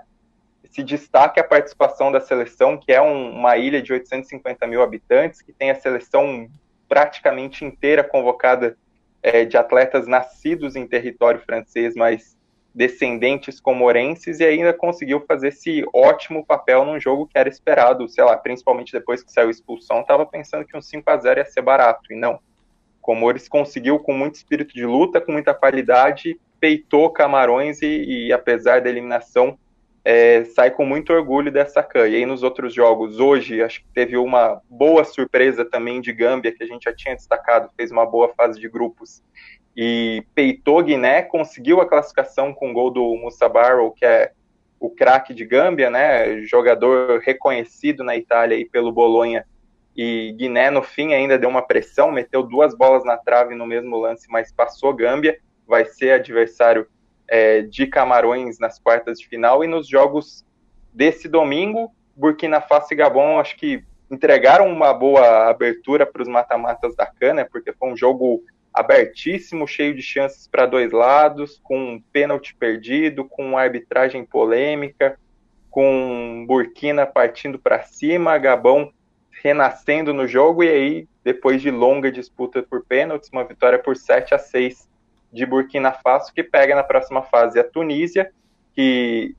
[0.63, 5.41] esse destaque à participação da seleção, que é um, uma ilha de 850 mil habitantes,
[5.41, 6.49] que tem a seleção
[6.87, 8.77] praticamente inteira convocada
[9.21, 12.37] é, de atletas nascidos em território francês, mas
[12.73, 18.23] descendentes comorenses, e ainda conseguiu fazer esse ótimo papel num jogo que era esperado, sei
[18.23, 21.45] lá, principalmente depois que saiu a expulsão, estava pensando que um 5 a 0 ia
[21.45, 22.39] ser barato, e não.
[23.01, 28.81] Comores conseguiu com muito espírito de luta, com muita qualidade, peitou Camarões e, e apesar
[28.81, 29.57] da eliminação,
[30.03, 32.07] é, sai com muito orgulho dessa CAN.
[32.07, 36.51] E aí nos outros jogos, hoje, acho que teve uma boa surpresa também de Gâmbia,
[36.51, 39.21] que a gente já tinha destacado, fez uma boa fase de grupos
[39.75, 44.31] e peitou Guiné, conseguiu a classificação com o gol do Musa Barrow, que é
[44.79, 49.45] o craque de Gâmbia, né, jogador reconhecido na Itália aí pelo Bolonha,
[49.95, 53.97] e Guiné no fim ainda deu uma pressão, meteu duas bolas na trave no mesmo
[53.97, 56.87] lance, mas passou Gâmbia, vai ser adversário
[57.29, 60.45] é, de Camarões nas quartas de final, e nos jogos
[60.93, 66.95] desse domingo, Burkina Faso e Gabon, acho que entregaram uma boa abertura para os mata-matas
[66.95, 72.01] da Cana, porque foi um jogo abertíssimo, cheio de chances para dois lados, com um
[72.11, 75.17] pênalti perdido, com arbitragem polêmica,
[75.69, 78.91] com Burkina partindo para cima, Gabão
[79.41, 84.33] renascendo no jogo e aí depois de longa disputa por pênaltis, uma vitória por 7
[84.33, 84.89] a 6
[85.31, 88.31] de Burkina Faso que pega na próxima fase a Tunísia,
[88.73, 89.35] que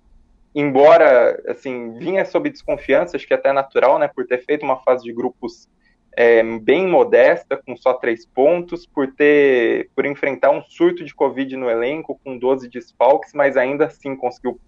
[0.54, 5.04] embora assim vinha sob desconfiança, acho que até natural, né, por ter feito uma fase
[5.04, 5.68] de grupos
[6.16, 11.56] é, bem modesta, com só três pontos, por ter por enfrentar um surto de Covid
[11.56, 14.60] no elenco, com 12 desfalques, mas ainda assim conseguiu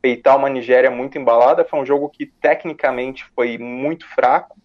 [0.00, 1.64] peitar uma Nigéria muito embalada.
[1.64, 4.56] Foi um jogo que tecnicamente foi muito fraco.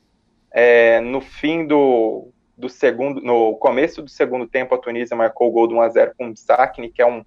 [0.51, 5.51] É, no fim do, do segundo, no começo do segundo tempo, a Tunísia marcou o
[5.51, 7.25] gol do 1 a 0 com o Sakni, que é um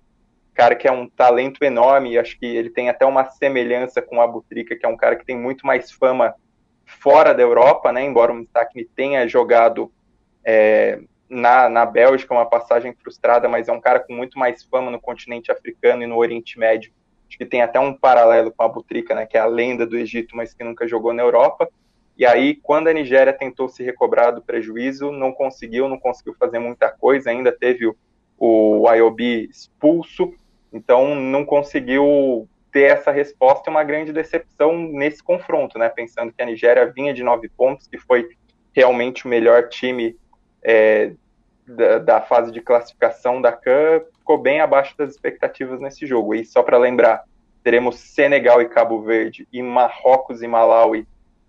[0.55, 2.19] cara que é um talento enorme.
[2.19, 5.27] Acho que ele tem até uma semelhança com o Abutrika, que é um cara que
[5.27, 6.35] tem muito mais fama
[6.85, 8.05] fora da Europa, né?
[8.05, 9.93] Embora o Mistakni tenha jogado
[10.45, 14.91] é, na, na Bélgica, uma passagem frustrada, mas é um cara com muito mais fama
[14.91, 16.93] no continente africano e no Oriente Médio.
[17.29, 19.27] Acho que tem até um paralelo com a Butrica, né?
[19.27, 21.69] Que é a lenda do Egito, mas que nunca jogou na Europa.
[22.17, 26.59] E aí, quando a Nigéria tentou se recobrar do prejuízo, não conseguiu, não conseguiu fazer
[26.59, 27.95] muita coisa, ainda teve o,
[28.39, 30.33] o IOB expulso,
[30.73, 35.89] então não conseguiu ter essa resposta é uma grande decepção nesse confronto, né?
[35.89, 38.29] Pensando que a Nigéria vinha de nove pontos, que foi
[38.75, 40.15] realmente o melhor time
[40.63, 41.13] é,
[41.67, 46.35] da, da, fase de classificação da CAN, ficou bem abaixo das expectativas nesse jogo.
[46.35, 47.25] E só para lembrar,
[47.63, 51.07] teremos Senegal e Cabo Verde e Marrocos e Malawi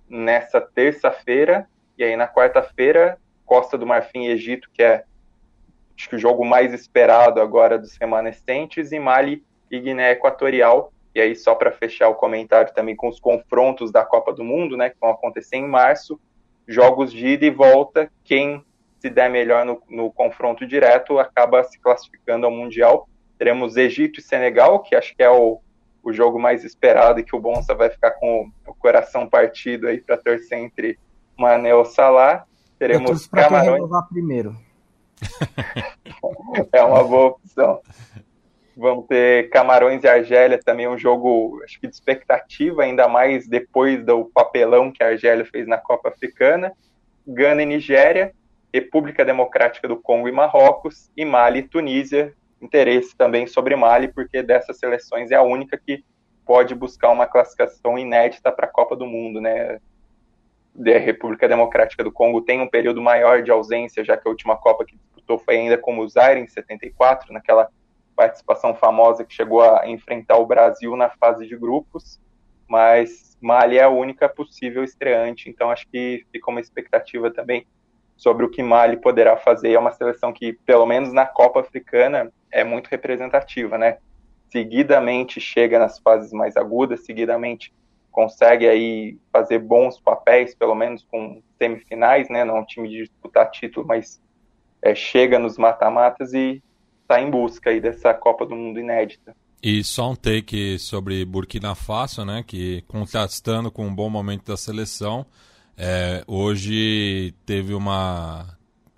[0.09, 1.67] nessa terça-feira,
[1.97, 5.03] e aí na quarta-feira, Costa do Marfim e Egito, que é
[5.97, 11.19] acho que o jogo mais esperado agora dos remanescentes, e Mali e Guiné Equatorial, e
[11.19, 14.91] aí, só para fechar o comentário também com os confrontos da Copa do Mundo, né,
[14.91, 16.19] que vão acontecer em março,
[16.67, 18.63] jogos de ida e volta, quem
[18.99, 23.09] se der melhor no, no confronto direto acaba se classificando ao Mundial.
[23.37, 25.59] Teremos Egito e Senegal, que acho que é o,
[26.07, 29.99] o jogo mais esperado e que o Bonsa vai ficar com o, coração partido aí
[29.99, 30.97] para torcer entre
[31.37, 32.45] Mané ou Salah.
[32.79, 33.89] Teremos Camarões.
[34.07, 34.55] primeiro.
[36.71, 37.81] é uma boa opção.
[38.77, 44.05] Vamos ter Camarões e Argélia também, um jogo, acho que de expectativa, ainda mais depois
[44.05, 46.71] do papelão que a Argélia fez na Copa Africana.
[47.27, 48.33] Gana e Nigéria,
[48.73, 52.33] República Democrática do Congo e Marrocos, e Mali e Tunísia.
[52.61, 56.03] Interesse também sobre Mali, porque dessas seleções é a única que
[56.45, 59.79] pode buscar uma classificação inédita para a Copa do Mundo, né?
[60.79, 64.55] A República Democrática do Congo tem um período maior de ausência, já que a última
[64.55, 67.69] Copa que disputou foi ainda como o Zaire, em 74, naquela
[68.15, 72.19] participação famosa que chegou a enfrentar o Brasil na fase de grupos,
[72.67, 77.67] mas Mali é a única possível estreante, então acho que fica uma expectativa também
[78.17, 79.71] sobre o que Mali poderá fazer.
[79.71, 83.97] É uma seleção que, pelo menos na Copa Africana, é muito representativa, né?
[84.49, 87.73] Seguidamente chega nas fases mais agudas, seguidamente
[88.11, 92.43] consegue aí fazer bons papéis, pelo menos com semifinais, né?
[92.43, 94.19] Não é um time de disputar título, mas
[94.81, 96.61] é, chega nos mata-matas e
[97.03, 99.35] está em busca aí dessa Copa do Mundo inédita.
[99.61, 102.43] E só um take sobre Burkina Faso, né?
[102.45, 105.25] Que contrastando com um bom momento da seleção,
[105.77, 108.57] é, hoje teve uma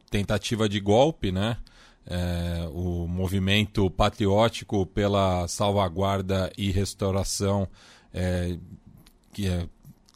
[0.10, 1.58] tentativa de golpe, né?
[2.06, 7.68] É, o movimento patriótico pela salvaguarda e restauração
[8.12, 8.58] é,
[9.32, 9.68] que é,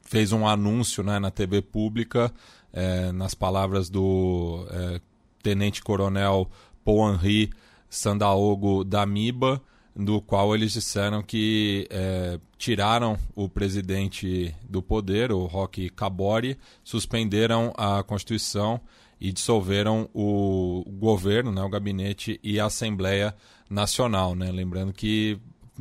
[0.04, 2.32] fez um anúncio né, na TV pública,
[2.72, 5.02] é, nas palavras do é,
[5.44, 6.50] tenente-coronel
[6.84, 7.52] Paul Henri
[7.90, 9.62] Sandaogo da MIBA,
[9.96, 17.74] do qual eles disseram que é, tiraram o presidente do poder, o Roque Cabori, suspenderam
[17.78, 18.82] a Constituição
[19.22, 23.36] e dissolveram o governo, né, o gabinete e a Assembleia
[23.70, 24.36] Nacional.
[24.36, 24.52] Né?
[24.52, 25.40] Lembrando que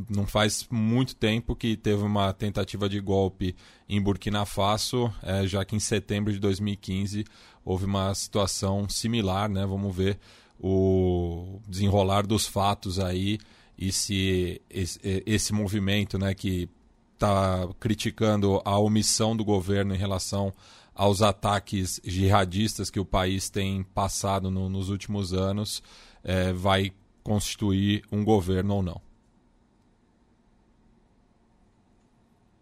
[0.09, 3.57] não faz muito tempo que teve uma tentativa de golpe
[3.89, 7.25] em Burkina Faso, é, já que em setembro de 2015
[7.65, 9.49] houve uma situação similar.
[9.49, 9.65] Né?
[9.67, 10.19] Vamos ver
[10.61, 13.39] o desenrolar dos fatos aí
[13.77, 16.69] e se esse, esse movimento né, que
[17.15, 20.53] está criticando a omissão do governo em relação
[20.95, 25.83] aos ataques jihadistas que o país tem passado no, nos últimos anos
[26.23, 26.93] é, vai
[27.23, 29.12] constituir um governo ou não.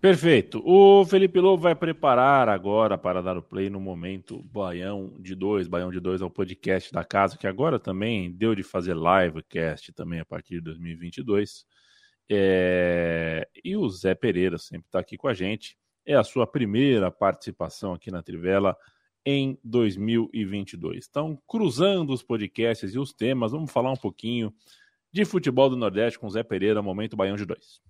[0.01, 0.63] Perfeito.
[0.65, 5.69] O Felipe Lobo vai preparar agora para dar o play no momento Baião de dois,
[5.69, 9.93] Baião de dois é o podcast da casa que agora também deu de fazer livecast
[9.93, 11.67] também a partir de 2022.
[12.31, 13.47] É...
[13.63, 15.77] E o Zé Pereira sempre está aqui com a gente.
[16.07, 18.75] É a sua primeira participação aqui na Trivela
[19.27, 21.09] em 2022.
[21.11, 24.51] Então, cruzando os podcasts e os temas, vamos falar um pouquinho
[25.13, 27.90] de futebol do Nordeste com o Zé Pereira, momento Baião de dois.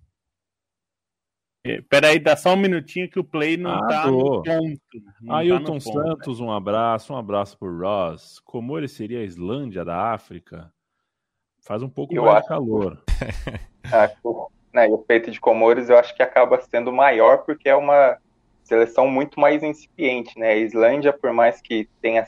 [1.63, 4.43] É, Pera aí, dá só um minutinho que o play não ah, tá no ponto.
[4.43, 8.39] Tá Ailton tá Santos, um abraço, um abraço por Ross.
[8.39, 10.71] Comores seria a Islândia da África?
[11.59, 12.43] Faz um pouco eu mais acho...
[12.43, 13.03] de calor.
[13.93, 14.15] É,
[14.73, 18.17] né, o peito de Comores eu acho que acaba sendo maior porque é uma
[18.63, 20.51] seleção muito mais incipiente, né?
[20.51, 22.25] A Islândia, por mais que tenha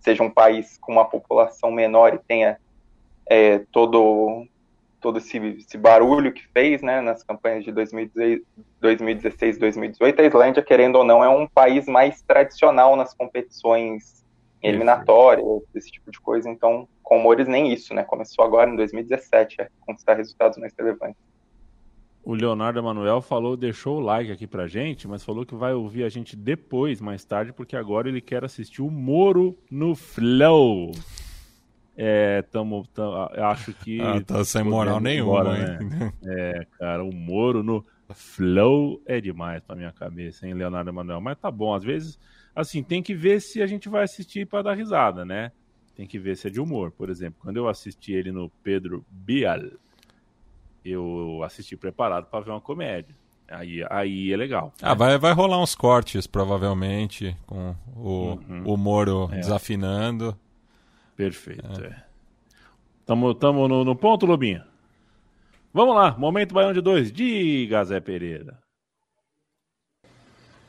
[0.00, 2.58] seja um país com uma população menor e tenha
[3.26, 4.46] é, todo
[5.00, 10.96] todo esse, esse, barulho que fez né, nas campanhas de 2016 2018, a Islândia, querendo
[10.96, 14.24] ou não, é um país mais tradicional nas competições
[14.62, 16.48] eliminatórias, esse tipo de coisa.
[16.48, 18.04] Então, Comores nem isso, né?
[18.04, 21.16] Começou agora em 2017 a conquistar resultados mais relevantes.
[22.22, 26.04] O Leonardo Emanuel falou, deixou o like aqui pra gente, mas falou que vai ouvir
[26.04, 30.92] a gente depois, mais tarde, porque agora ele quer assistir o Moro no Flow.
[32.00, 34.00] É, tamo, tamo, acho que.
[34.00, 36.12] Ah, tá sem moral nenhuma, embora, né?
[36.24, 37.84] É, cara, o Moro no
[38.14, 41.20] Flow é demais pra minha cabeça, hein, Leonardo Emanuel?
[41.20, 42.16] Mas tá bom, às vezes,
[42.54, 45.50] assim, tem que ver se a gente vai assistir para dar risada, né?
[45.96, 46.92] Tem que ver se é de humor.
[46.92, 49.62] Por exemplo, quando eu assisti ele no Pedro Bial,
[50.84, 53.16] eu assisti preparado para ver uma comédia.
[53.48, 54.72] Aí, aí é legal.
[54.80, 58.62] Ah, vai, vai rolar uns cortes, provavelmente, com o, uhum.
[58.66, 59.38] o Moro é.
[59.38, 60.38] desafinando.
[61.18, 61.84] Perfeito.
[61.84, 62.04] É.
[63.04, 64.62] Tamo, tamo no, no ponto, Lobinho?
[65.74, 67.10] Vamos lá, momento Baião de dois.
[67.10, 68.56] Diga, Zé Pereira.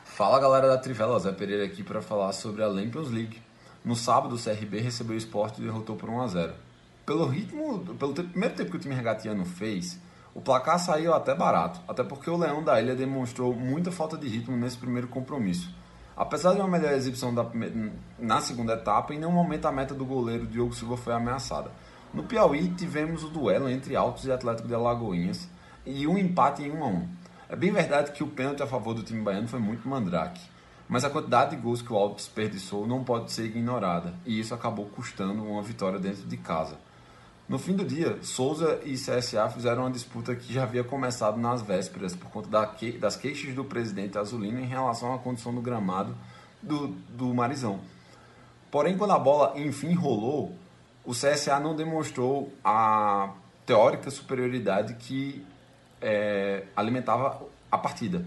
[0.04, 3.40] Fala galera da Trivela, Zé Pereira aqui para falar sobre a Lampions League.
[3.86, 6.54] No sábado, o CRB recebeu o esporte e derrotou por 1 a 0
[7.06, 10.02] Pelo ritmo, pelo primeiro tempo que o time regatiano fez,
[10.34, 14.28] o placar saiu até barato, até porque o Leão da Ilha demonstrou muita falta de
[14.28, 15.72] ritmo nesse primeiro compromisso.
[16.20, 17.50] Apesar de uma melhor exibição da,
[18.20, 21.72] na segunda etapa, em nenhum momento a meta do goleiro Diogo Silva foi ameaçada.
[22.14, 25.48] No Piauí, tivemos o duelo entre Altos e Atlético de Alagoinhas
[25.86, 27.08] e um empate em 1 a 1.
[27.48, 30.42] É bem verdade que o pênalti a favor do time baiano foi muito mandrake,
[30.90, 34.54] mas a quantidade de gols que o Altos desperdiçou não pode ser ignorada, e isso
[34.54, 36.78] acabou custando uma vitória dentro de casa.
[37.50, 41.64] No fim do dia, Souza e CSA fizeram uma disputa que já havia começado nas
[41.64, 42.48] vésperas por conta
[43.00, 46.16] das queixas do presidente Azulino em relação à condição do gramado
[46.62, 47.80] do, do Marizão.
[48.70, 50.56] Porém, quando a bola enfim rolou,
[51.04, 53.34] o CSA não demonstrou a
[53.66, 55.44] teórica superioridade que
[56.00, 57.42] é, alimentava
[57.72, 58.24] a partida.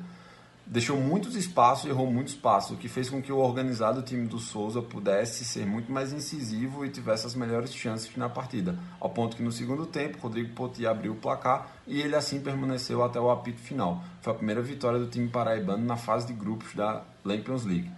[0.67, 4.39] Deixou muitos espaços, errou muitos passos, o que fez com que o organizado time do
[4.39, 8.79] Souza pudesse ser muito mais incisivo e tivesse as melhores chances na partida.
[9.01, 13.03] Ao ponto que no segundo tempo, Rodrigo Poti abriu o placar e ele assim permaneceu
[13.03, 14.03] até o apito final.
[14.21, 17.91] Foi a primeira vitória do time paraibano na fase de grupos da Champions League.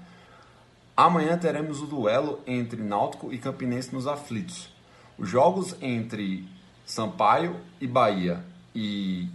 [0.96, 4.72] Amanhã teremos o duelo entre Náutico e Campinense nos aflitos.
[5.18, 6.48] Os jogos entre
[6.84, 8.44] Sampaio e Bahia
[8.74, 9.28] e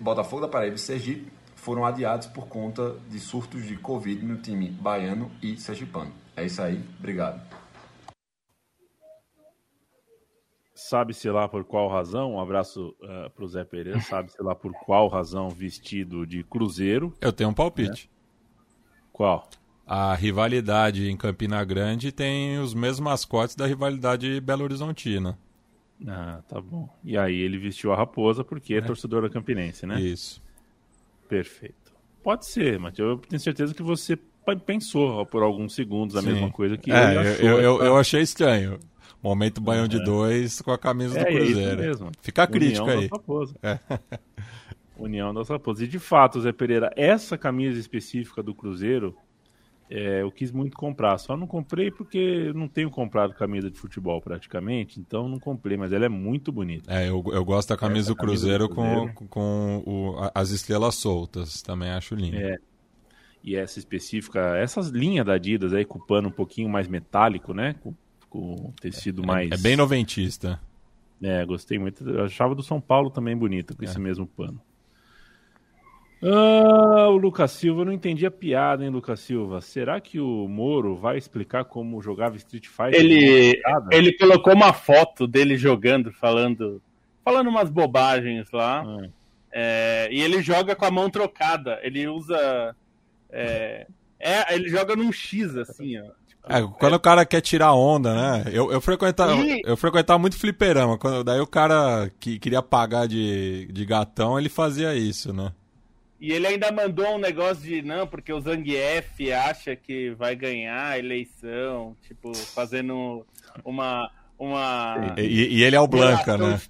[0.00, 1.35] Botafogo da Paraíba e Sergipe
[1.66, 6.12] foram adiados por conta de surtos de Covid no time baiano e sergipano.
[6.36, 7.42] É isso aí, obrigado.
[10.72, 14.54] Sabe-se lá por qual razão, um abraço uh, eh, para o Zé Pereira, sabe-se lá
[14.54, 17.12] por qual razão vestido de cruzeiro.
[17.20, 18.08] Eu tenho um palpite.
[18.08, 18.16] Né?
[19.12, 19.48] Qual?
[19.84, 25.36] A rivalidade em Campina Grande tem os mesmos mascotes da rivalidade Belo Horizontina.
[26.06, 26.88] Ah, tá bom.
[27.02, 30.00] E aí ele vestiu a raposa porque é, é torcedor da Campinense, né?
[30.00, 30.45] Isso.
[31.28, 31.94] Perfeito.
[32.22, 34.18] Pode ser, mas eu tenho certeza que você
[34.64, 36.32] pensou por alguns segundos a Sim.
[36.32, 38.78] mesma coisa que é, achou, eu, eu, eu, achei estranho.
[39.22, 39.88] Momento banhão é.
[39.88, 41.60] de dois com a camisa é, do Cruzeiro.
[41.60, 42.12] É isso mesmo.
[42.20, 43.10] Fica a crítica União aí.
[43.62, 43.78] É.
[44.96, 45.82] União das Raposas.
[45.82, 49.16] E de fato, Zé Pereira, essa camisa específica do Cruzeiro
[49.88, 54.20] é, eu quis muito comprar, só não comprei porque não tenho comprado camisa de futebol
[54.20, 56.92] praticamente, então não comprei, mas ela é muito bonita.
[56.92, 60.50] É, eu, eu gosto da camisa, do Cruzeiro, camisa do Cruzeiro, com, com o, as
[60.50, 62.36] estrelas soltas, também acho lindo.
[62.36, 62.56] É.
[63.44, 67.76] E essa específica, essas linhas da Adidas aí com pano um pouquinho mais metálico, né?
[67.80, 67.94] Com,
[68.28, 69.50] com tecido é, mais.
[69.52, 70.60] É bem noventista.
[71.22, 72.08] É, gostei muito.
[72.08, 73.86] Eu achava do São Paulo também bonita, com é.
[73.86, 74.60] esse mesmo pano.
[76.22, 79.60] Ah, o Lucas Silva, eu não entendi a piada, hein, Lucas Silva?
[79.60, 82.94] Será que o Moro vai explicar como jogava Street Fighter?
[82.94, 83.60] Ele,
[83.90, 86.80] ele colocou uma foto dele jogando, falando,
[87.24, 88.82] falando umas bobagens lá.
[88.82, 89.08] Ah.
[89.52, 91.78] É, e ele joga com a mão trocada.
[91.82, 92.74] Ele usa.
[93.30, 93.86] É,
[94.18, 96.04] é ele joga num X, assim, ó.
[96.48, 96.96] É, quando é...
[96.96, 98.44] o cara quer tirar onda, né?
[98.52, 99.60] Eu, eu, frequentava, e...
[99.64, 100.96] eu frequentava muito fliperama.
[100.96, 105.52] Quando, daí o cara que queria pagar de, de gatão, ele fazia isso, né?
[106.18, 110.92] E ele ainda mandou um negócio de não, porque o Zangief acha que vai ganhar
[110.92, 113.26] a eleição, tipo, fazendo
[113.64, 114.10] uma.
[114.38, 116.60] uma e, e ele é o Blanca, né?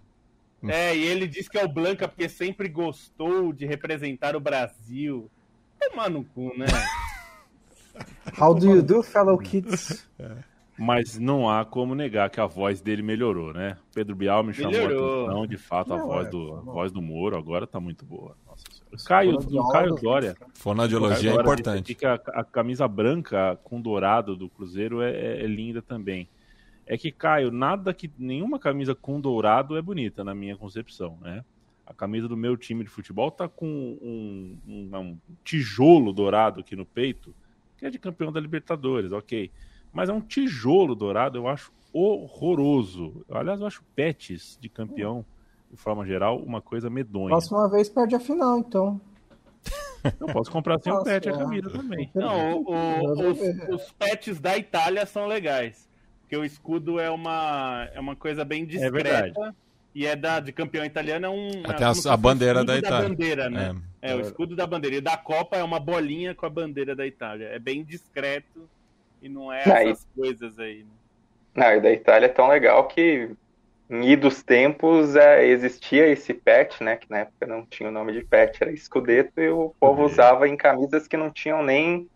[0.68, 5.30] É, e ele diz que é o Blanca porque sempre gostou de representar o Brasil.
[5.78, 6.66] Toma no cu, né?
[8.38, 10.06] How do you do, fellow kids?
[10.78, 13.78] Mas não há como negar que a voz dele melhorou, né?
[13.94, 15.20] Pedro Bial me chamou melhorou.
[15.20, 17.80] a atenção, de fato, não, a, voz é, do, a voz do Moro agora tá
[17.80, 18.36] muito boa.
[18.46, 20.36] Nossa o Caio, o Caio Dória.
[20.54, 21.94] Fonoaudiologia é importante.
[21.94, 26.28] Que a, a, camisa branca com dourado do Cruzeiro é, é, é, linda também.
[26.86, 28.10] É que, Caio, nada que.
[28.18, 31.44] Nenhuma camisa com dourado é bonita, na minha concepção, né?
[31.86, 36.74] A camisa do meu time de futebol tá com um, um, um tijolo dourado aqui
[36.74, 37.34] no peito,
[37.76, 39.50] que é de campeão da Libertadores, ok.
[39.96, 43.24] Mas é um tijolo dourado, eu acho horroroso.
[43.30, 45.24] Aliás, eu acho pets de campeão,
[45.70, 47.30] de forma geral, uma coisa medonha.
[47.30, 49.00] Próxima vez perde a final, então.
[50.20, 52.10] Eu posso comprar sem o pet a camisa também.
[52.14, 53.38] Não, o, o, os,
[53.70, 55.88] os pets da Itália são legais.
[56.20, 59.40] Porque o escudo é uma, é uma coisa bem é discreta.
[59.40, 59.52] É
[59.94, 61.48] e é da, de campeão italiano é um.
[61.64, 63.00] Até é a, a bandeira da Itália.
[63.00, 63.74] Da bandeira, né?
[64.02, 64.12] É.
[64.12, 64.14] é.
[64.14, 64.96] o escudo da bandeira.
[64.96, 67.46] E da Copa é uma bolinha com a bandeira da Itália.
[67.46, 68.68] É bem discreto
[69.20, 70.84] e não é essas coisas aí.
[70.84, 70.90] Né?
[71.54, 73.30] Não, e da Itália é tão legal que
[73.88, 76.96] em idos tempos é, existia esse pet, né?
[76.96, 80.06] Que na época não tinha o nome de pet, era escudeto, e o povo uhum.
[80.06, 82.08] usava em camisas que não tinham nem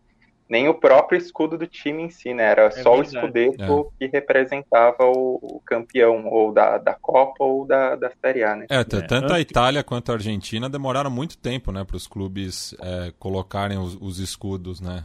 [0.50, 2.42] nem o próprio escudo do time em si, né?
[2.42, 3.16] Era é só verdade.
[3.16, 3.98] o escudeto é.
[3.98, 8.66] que representava o, o, campeão, ou da, da Copa ou da, da Série A, né?
[8.68, 13.12] É, tanto a Itália quanto a Argentina demoraram muito tempo, né, para os clubes é,
[13.16, 15.04] colocarem os, os, escudos, né?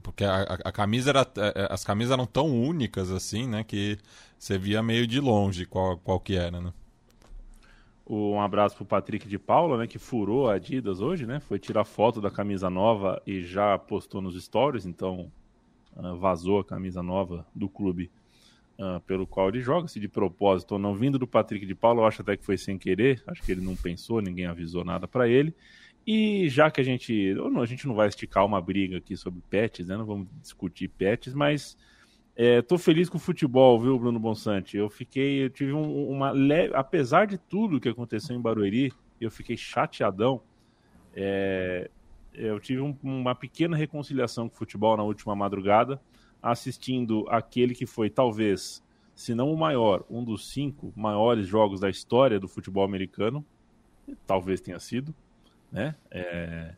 [0.00, 3.98] Porque a, a, camisa era, é, é, as camisas eram tão únicas assim, né, que
[4.38, 6.72] você via meio de longe qual, qual que era, né?
[8.06, 11.40] Um abraço pro Patrick de Paula, né, que furou a Adidas hoje, né?
[11.40, 15.32] Foi tirar foto da camisa nova e já postou nos stories, então
[15.96, 18.10] uh, vazou a camisa nova do clube
[18.78, 20.94] uh, pelo qual ele joga, se de propósito ou não.
[20.94, 23.62] Vindo do Patrick de Paula, eu acho até que foi sem querer, acho que ele
[23.62, 25.54] não pensou, ninguém avisou nada para ele.
[26.06, 29.88] E já que a gente, a gente não vai esticar uma briga aqui sobre pets,
[29.88, 29.96] né?
[29.96, 31.78] Não vamos discutir pets, mas
[32.36, 34.76] é, tô feliz com o futebol, viu, Bruno Bonsante?
[34.76, 39.30] Eu fiquei, eu tive um, uma leve, apesar de tudo que aconteceu em Barueri, eu
[39.30, 40.40] fiquei chateadão.
[41.14, 41.88] É,
[42.34, 46.00] eu tive um, uma pequena reconciliação com o futebol na última madrugada,
[46.42, 48.82] assistindo aquele que foi talvez,
[49.14, 53.44] se não o maior, um dos cinco maiores jogos da história do futebol americano,
[54.26, 55.14] talvez tenha sido,
[55.70, 55.94] né?
[56.10, 56.74] É,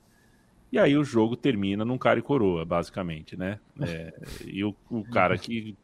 [0.70, 3.58] E aí o jogo termina num cara e coroa, basicamente, né?
[3.80, 4.12] É,
[4.44, 5.76] e o, o, cara que.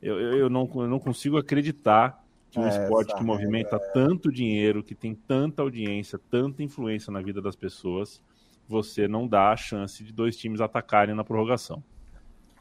[0.00, 3.78] Eu, eu, não, eu não consigo acreditar que um é, esporte que movimenta é...
[3.78, 8.22] tanto dinheiro, que tem tanta audiência, tanta influência na vida das pessoas,
[8.68, 11.82] você não dá a chance de dois times atacarem na prorrogação.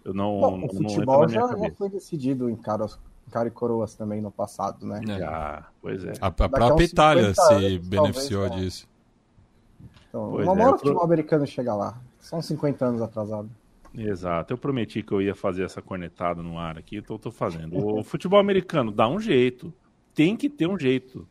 [0.03, 0.39] Eu não.
[0.39, 2.97] Bom, não, o futebol já, já, foi decidido em caras,
[3.31, 5.01] cara e coroas também no passado, né?
[5.07, 5.19] É.
[5.19, 6.13] Já, pois é.
[6.19, 8.89] A, a própria Itália se anos, beneficiou talvez, disso.
[10.11, 11.97] Então, pois uma hora é, o futebol americano chega lá.
[12.19, 13.49] São 50 anos atrasado.
[13.97, 17.31] Exato, eu prometi que eu ia fazer essa cornetada no ar aqui, então eu tô
[17.31, 17.77] fazendo.
[17.77, 19.73] O futebol americano dá um jeito
[20.13, 21.27] tem que ter um jeito.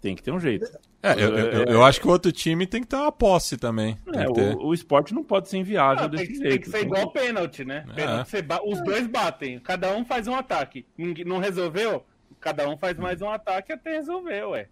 [0.00, 0.66] Tem que ter um jeito.
[1.02, 3.96] É, eu, eu, eu, acho que o outro time tem que ter uma posse também.
[4.12, 6.50] É, o, o, esporte não pode ser inviável não, desse tem, jeito.
[6.50, 7.84] Tem que ser igual pênalti, né?
[7.90, 7.92] É.
[7.94, 8.32] Pênalti,
[8.66, 10.84] os dois batem, cada um faz um ataque.
[11.24, 12.04] Não resolveu?
[12.40, 14.68] Cada um faz mais um ataque até resolver, ué.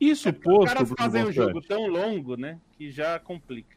[0.00, 0.64] Isso é posto.
[0.64, 2.60] Os caras fazem um jogo tão longo, né?
[2.72, 3.76] Que já complica.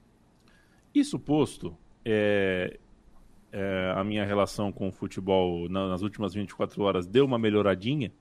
[0.93, 2.77] Isso posto, é,
[3.51, 8.11] é, a minha relação com o futebol nas últimas 24 horas deu uma melhoradinha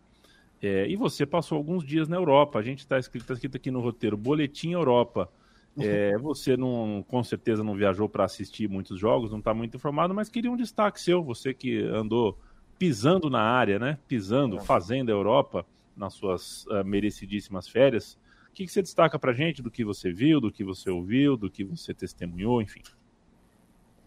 [0.62, 2.58] é, e você passou alguns dias na Europa.
[2.58, 5.30] A gente está escrito, tá escrito aqui no roteiro, Boletim Europa.
[5.78, 10.12] É, você não, com certeza não viajou para assistir muitos jogos, não está muito informado,
[10.12, 12.36] mas queria um destaque seu, você que andou
[12.78, 13.98] pisando na área, né?
[14.06, 14.60] Pisando, é.
[14.60, 15.64] fazendo a Europa
[15.96, 18.18] nas suas uh, merecidíssimas férias.
[18.48, 21.36] O que, que você destaca para gente do que você viu, do que você ouviu,
[21.36, 22.82] do que você testemunhou, enfim?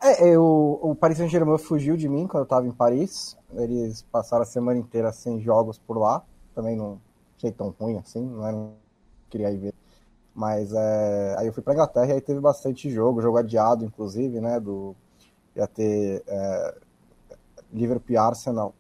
[0.02, 3.38] É, eu, o Paris Saint-Germain fugiu de mim quando eu estava em Paris.
[3.54, 7.02] Eles passaram a semana inteira sem jogos por lá também não
[7.38, 8.58] achei tão ruim assim, não era,
[9.30, 9.74] queria ir ver.
[10.34, 14.40] Mas é, aí eu fui para Inglaterra e aí teve bastante jogo, jogo adiado, inclusive,
[14.40, 14.60] né?
[14.60, 14.96] Do,
[15.56, 16.76] ia ter é,
[17.72, 18.74] Liverpool Arsenal.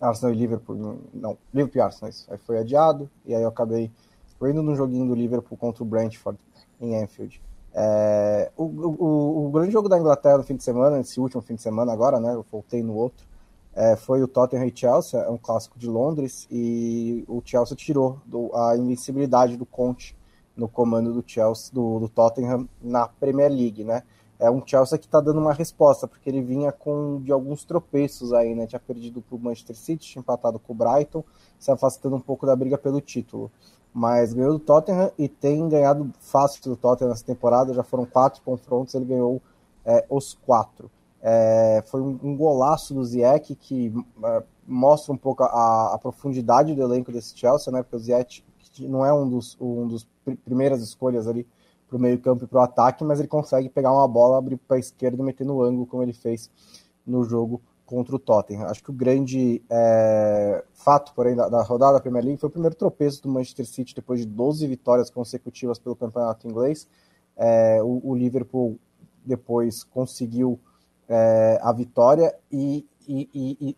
[0.00, 2.26] Arsenal e Liverpool, não, Liverpool e Arsenal, isso.
[2.30, 3.90] Aí foi adiado, e aí eu acabei
[4.42, 6.38] indo no joguinho do Liverpool contra o Brentford
[6.80, 7.42] em Anfield.
[7.74, 11.54] É, o, o, o, grande jogo da Inglaterra no fim de semana, esse último fim
[11.54, 12.34] de semana agora, né?
[12.34, 13.26] Eu voltei no outro
[13.76, 18.18] é, foi o Tottenham e Chelsea, é um clássico de Londres, e o Chelsea tirou
[18.24, 20.16] do, a invencibilidade do Conte
[20.56, 24.02] no comando do Chelsea, do, do, Tottenham na Premier League, né?
[24.38, 28.32] É um Chelsea que está dando uma resposta, porque ele vinha com de alguns tropeços
[28.32, 28.66] aí, né?
[28.66, 31.24] Tinha perdido para o Manchester City, tinha empatado com o Brighton,
[31.58, 33.50] se afastando um pouco da briga pelo título.
[33.94, 38.42] Mas ganhou do Tottenham e tem ganhado fácil do Tottenham nessa temporada, já foram quatro
[38.42, 39.40] confrontos, ele ganhou
[39.86, 40.90] é, os quatro.
[41.22, 46.82] É, foi um, golaço do Ziyech que é, mostra um pouco a, a, profundidade do
[46.82, 47.82] elenco desse Chelsea, né?
[47.82, 48.44] Porque o Ziyech
[48.80, 51.46] não é um dos, um dos pr primeiras escolhas ali
[51.88, 54.56] para o meio campo e para o ataque, mas ele consegue pegar uma bola, abrir
[54.56, 56.50] para a esquerda e meter no ângulo, como ele fez
[57.06, 58.66] no jogo contra o Tottenham.
[58.66, 62.52] Acho que o grande é, fato, porém, da, da, rodada da Premier League foi o
[62.52, 66.88] primeiro tropeço do Manchester City depois de 12 vitórias consecutivas pelo campeonato inglês.
[67.36, 68.76] É, o, o Liverpool
[69.24, 70.58] depois conseguiu
[71.08, 73.76] é, a vitória e, e, e, e,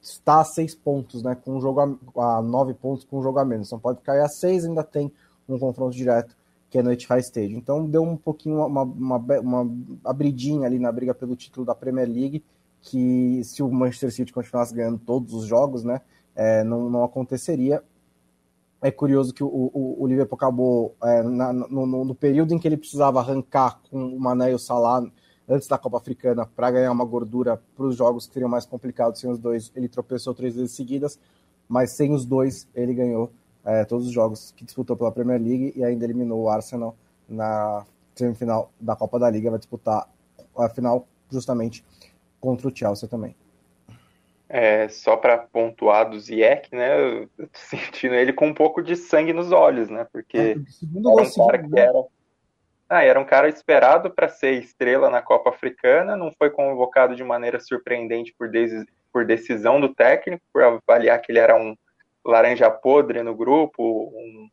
[0.00, 1.34] está a seis pontos, né?
[1.34, 3.70] Com um jogo a, a, nove pontos com um jogo a menos.
[3.72, 5.12] Não pode cair a seis, ainda tem
[5.48, 6.36] um confronto direto
[6.72, 7.58] que é no Etihad Stadium.
[7.58, 9.70] Então deu um pouquinho uma, uma, uma
[10.02, 12.42] abridinha ali na briga pelo título da Premier League,
[12.80, 16.00] que se o Manchester City continuasse ganhando todos os jogos, né?
[16.34, 17.84] É, não, não aconteceria.
[18.80, 22.66] É curioso que o, o, o Liverpool acabou é, na, no, no, período em que
[22.66, 25.04] ele precisava arrancar com o Mané e o Salah
[25.46, 29.20] antes da Copa Africana para ganhar uma gordura para os jogos que seriam mais complicados
[29.20, 29.70] sem os dois.
[29.76, 31.18] Ele tropeçou três vezes seguidas,
[31.68, 33.30] mas sem os dois ele ganhou
[33.64, 36.96] é, todos os jogos que disputou pela Premier League e ainda eliminou o Arsenal
[37.28, 37.84] na
[38.14, 39.50] semifinal da Copa da Liga.
[39.50, 40.08] Vai disputar
[40.56, 41.84] a final justamente
[42.40, 43.34] contra o Chelsea também.
[44.48, 47.00] É, só para pontuar do Ziyech, né?
[47.00, 50.06] Eu tô sentindo ele com um pouco de sangue nos olhos, né?
[50.12, 52.04] Porque é, era um cara que era
[52.92, 57.24] ah, era um cara esperado para ser estrela na Copa Africana, não foi convocado de
[57.24, 61.74] maneira surpreendente por, des por decisão do técnico, por avaliar que ele era um
[62.24, 64.50] laranja podre no grupo, um,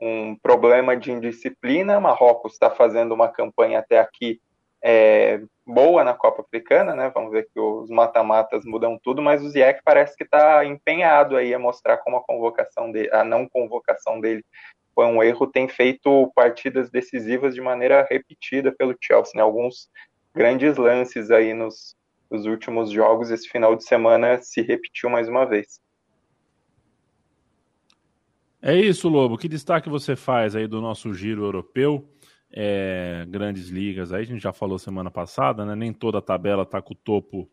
[0.00, 2.00] um problema de indisciplina.
[2.00, 4.40] Marrocos está fazendo uma campanha até aqui
[4.82, 7.10] é, boa na Copa Africana, né?
[7.14, 11.52] Vamos ver que os mata-matas mudam tudo, mas o Ziyech parece que está empenhado aí
[11.52, 14.44] a mostrar como a convocação dele, a não convocação dele
[14.94, 19.42] foi um erro, tem feito partidas decisivas de maneira repetida pelo Chelsea, né?
[19.42, 19.88] Alguns
[20.34, 21.96] grandes lances aí nos,
[22.30, 25.80] nos últimos jogos, esse final de semana se repetiu mais uma vez.
[28.60, 29.38] É isso, Lobo.
[29.38, 32.08] Que destaque você faz aí do nosso giro europeu?
[32.50, 35.76] É, grandes ligas aí, a gente já falou semana passada, né?
[35.76, 37.48] Nem toda a tabela está com o topo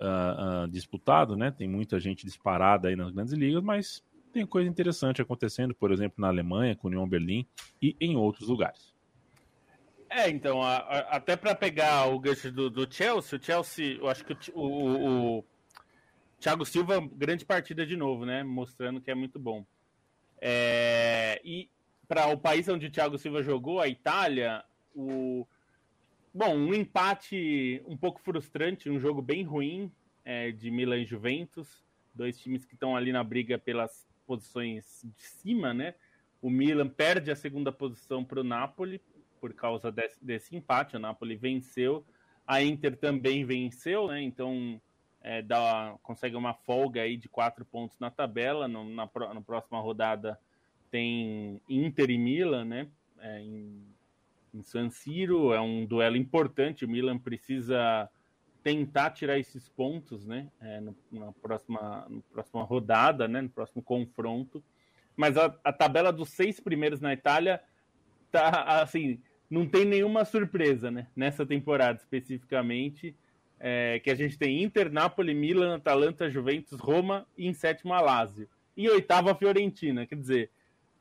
[0.00, 1.50] uh, uh, disputado, né?
[1.50, 4.02] Tem muita gente disparada aí nas grandes ligas, mas
[4.32, 7.46] tem coisa interessante acontecendo, por exemplo, na Alemanha, com o Union Berlim
[7.80, 8.94] e em outros lugares.
[10.10, 14.08] É, então, a, a, até para pegar o gancho do, do, Chelsea, o Chelsea, eu
[14.08, 15.44] acho que o, o, o
[16.38, 18.44] Thiago Silva, grande partida de novo, né?
[18.44, 19.64] Mostrando que é muito bom.
[20.46, 21.70] É, e
[22.06, 24.62] para o país onde o Thiago Silva jogou, a Itália,
[24.94, 25.46] o
[26.34, 29.90] bom, um empate um pouco frustrante, um jogo bem ruim
[30.22, 31.82] é, de Milan e Juventus,
[32.14, 35.94] dois times que estão ali na briga pelas posições de cima, né?
[36.42, 39.00] O Milan perde a segunda posição para o Napoli
[39.40, 40.94] por causa desse, desse, empate.
[40.94, 42.04] O Napoli venceu,
[42.46, 44.20] a Inter também venceu, né?
[44.20, 44.78] Então
[45.24, 48.68] é, dá, consegue uma folga aí de quatro pontos na tabela.
[48.68, 50.38] No, na, na próxima rodada
[50.90, 52.88] tem Inter e Milan, né?
[53.18, 53.82] É, em,
[54.52, 56.84] em San Siro é um duelo importante.
[56.84, 58.08] O Milan precisa
[58.62, 60.50] tentar tirar esses pontos, né?
[60.60, 63.40] É, no, na próxima, na próxima rodada, né?
[63.40, 64.62] No próximo confronto.
[65.16, 67.62] Mas a, a tabela dos seis primeiros na Itália
[68.30, 71.06] tá assim, não tem nenhuma surpresa, né?
[71.16, 73.16] Nessa temporada especificamente
[73.66, 78.00] é, que a gente tem Inter, Napoli, Milan, Atalanta, Juventus, Roma e em sétimo a
[78.02, 78.46] Lazio.
[78.76, 80.50] E oitava Fiorentina, quer dizer,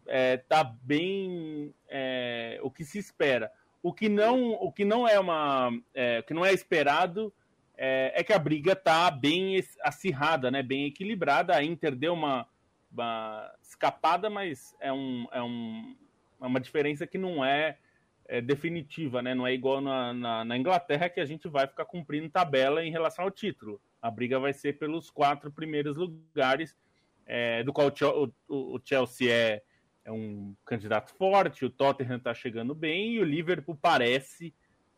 [0.08, 3.52] é, tá bem é, o que se espera.
[3.82, 7.34] O que não, o que não é uma, é, que não é esperado
[7.78, 10.64] é, é, que a briga tá bem acirrada, né?
[10.64, 11.54] Bem equilibrada.
[11.54, 12.48] A Inter deu uma,
[12.90, 15.98] uma escapada, mas é, um, é, um,
[16.42, 17.78] é uma diferença que não é
[18.26, 19.36] é, definitiva, né?
[19.36, 22.92] Não é igual na, na, na, Inglaterra que a gente vai ficar cumprindo tabela em
[22.92, 23.82] relação ao título.
[24.02, 26.78] A briga vai ser pelos quatro primeiros lugares,
[27.26, 29.62] é, do qual o, o, o Chelsea é,
[30.06, 34.54] é, um candidato forte, o Tottenham está chegando bem e o Liverpool parece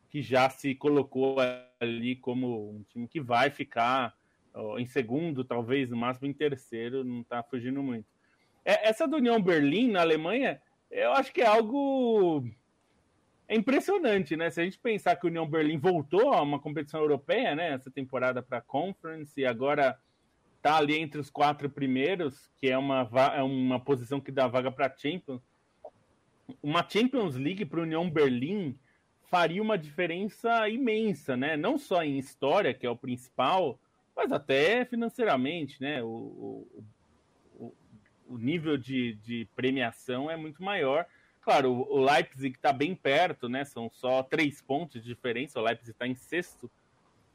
[0.10, 1.38] que já se colocou
[1.80, 4.16] ali como um time que vai ficar
[4.54, 8.08] ó, em segundo, talvez no máximo em terceiro, não está fugindo muito.
[8.64, 12.48] É, essa do União Berlim na Alemanha, eu acho que é algo
[13.48, 14.50] é impressionante, né?
[14.50, 17.74] Se a gente pensar que o União Berlim voltou a uma competição europeia, né?
[17.74, 19.98] Essa temporada para a Conference e agora
[20.58, 24.72] está ali entre os quatro primeiros, que é uma, é uma posição que dá vaga
[24.72, 25.41] para Champions.
[26.62, 28.78] Uma Champions League para o União Berlim
[29.30, 31.56] faria uma diferença imensa, né?
[31.56, 33.80] Não só em história, que é o principal,
[34.16, 36.02] mas até financeiramente, né?
[36.02, 36.66] O,
[37.60, 37.74] o,
[38.28, 41.06] o nível de, de premiação é muito maior
[41.46, 43.64] Claro, o Leipzig está bem perto, né?
[43.64, 45.60] São só três pontos de diferença.
[45.60, 46.72] O Leipzig está em sexto.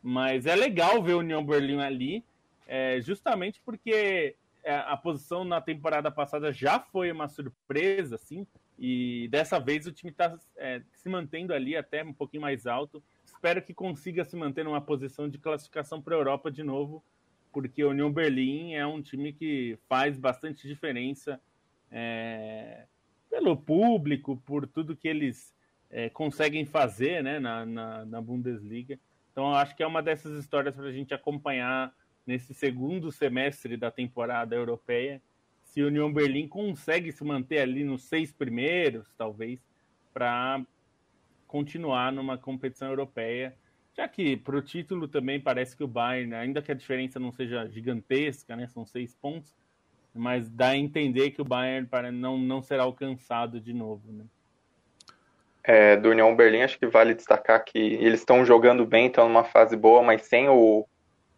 [0.02, 2.24] Mas é legal ver o União Berlim ali,
[2.66, 4.34] é, justamente porque
[4.64, 8.44] é, a posição na temporada passada já foi uma surpresa, assim.
[8.76, 13.00] E dessa vez o time está é, se mantendo ali até um pouquinho mais alto.
[13.24, 17.00] Espero que consiga se manter numa posição de classificação para a Europa de novo,
[17.52, 21.40] porque o União Berlim é um time que faz bastante diferença.
[21.92, 22.86] É,
[23.30, 25.54] pelo público, por tudo que eles
[25.88, 28.98] é, conseguem fazer né, na, na, na, Bundesliga.
[29.30, 31.94] Então, acho que é uma dessas histórias para a gente acompanhar
[32.26, 35.22] nesse segundo semestre da temporada europeia.
[35.62, 39.60] Se o União Berlim consegue se manter ali nos seis primeiros, talvez,
[40.12, 40.60] para
[41.46, 43.56] continuar numa competição europeia.
[43.96, 47.32] Já que para o título também parece que o Bayern, ainda que a diferença não
[47.32, 49.52] seja gigantesca, né, são seis pontos,
[50.14, 54.24] mas dá a entender que o Bayern não, não será alcançado de novo, né?
[55.62, 59.44] É, do União Berlim, acho que vale destacar que eles estão jogando bem, estão numa
[59.44, 60.86] fase boa, mas sem o,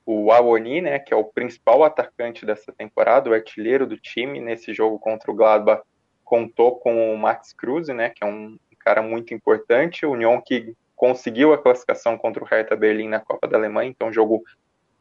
[0.07, 4.73] o Awoni, né, que é o principal atacante dessa temporada, o artilheiro do time, nesse
[4.73, 5.83] jogo contra o Gladbach,
[6.25, 10.75] contou com o Max Cruz, né, que é um cara muito importante, o União que
[10.95, 14.43] conseguiu a classificação contra o Hertha Berlim na Copa da Alemanha, então jogo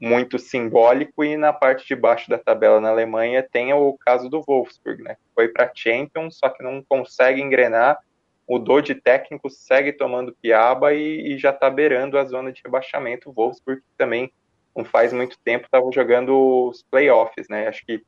[0.01, 4.41] muito simbólico e na parte de baixo da tabela na Alemanha tem o caso do
[4.41, 5.15] Wolfsburg, né?
[5.35, 7.99] Foi para Champions, só que não consegue engrenar,
[8.49, 13.29] mudou de técnico, segue tomando piaba e, e já está beirando a zona de rebaixamento.
[13.29, 14.33] O Wolfsburg também
[14.75, 17.67] não faz muito tempo estava jogando os playoffs, né?
[17.67, 18.01] Acho que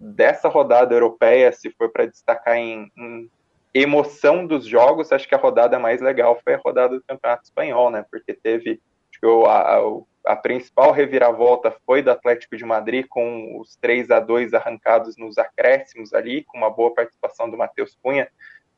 [0.00, 3.30] dessa rodada europeia, se for para destacar em, em
[3.74, 7.90] emoção dos jogos, acho que a rodada mais legal foi a rodada do Campeonato Espanhol,
[7.90, 8.02] né?
[8.10, 8.80] Porque teve
[9.22, 14.20] o, a, o a principal reviravolta foi do Atlético de Madrid, com os 3 a
[14.20, 18.28] 2 arrancados nos acréscimos ali, com uma boa participação do Matheus Cunha,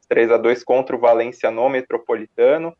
[0.08, 2.76] 3 a 2 contra o Valência no Metropolitano.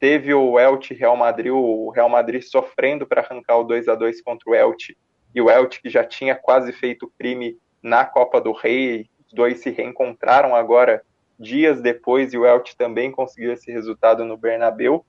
[0.00, 4.20] Teve o Elche Real Madrid, o Real Madrid sofrendo para arrancar o 2 a 2
[4.22, 4.96] contra o Elche,
[5.34, 9.60] e o Elche que já tinha quase feito crime na Copa do Rei, os dois
[9.60, 11.02] se reencontraram agora
[11.38, 15.04] dias depois e o Elche também conseguiu esse resultado no Bernabéu.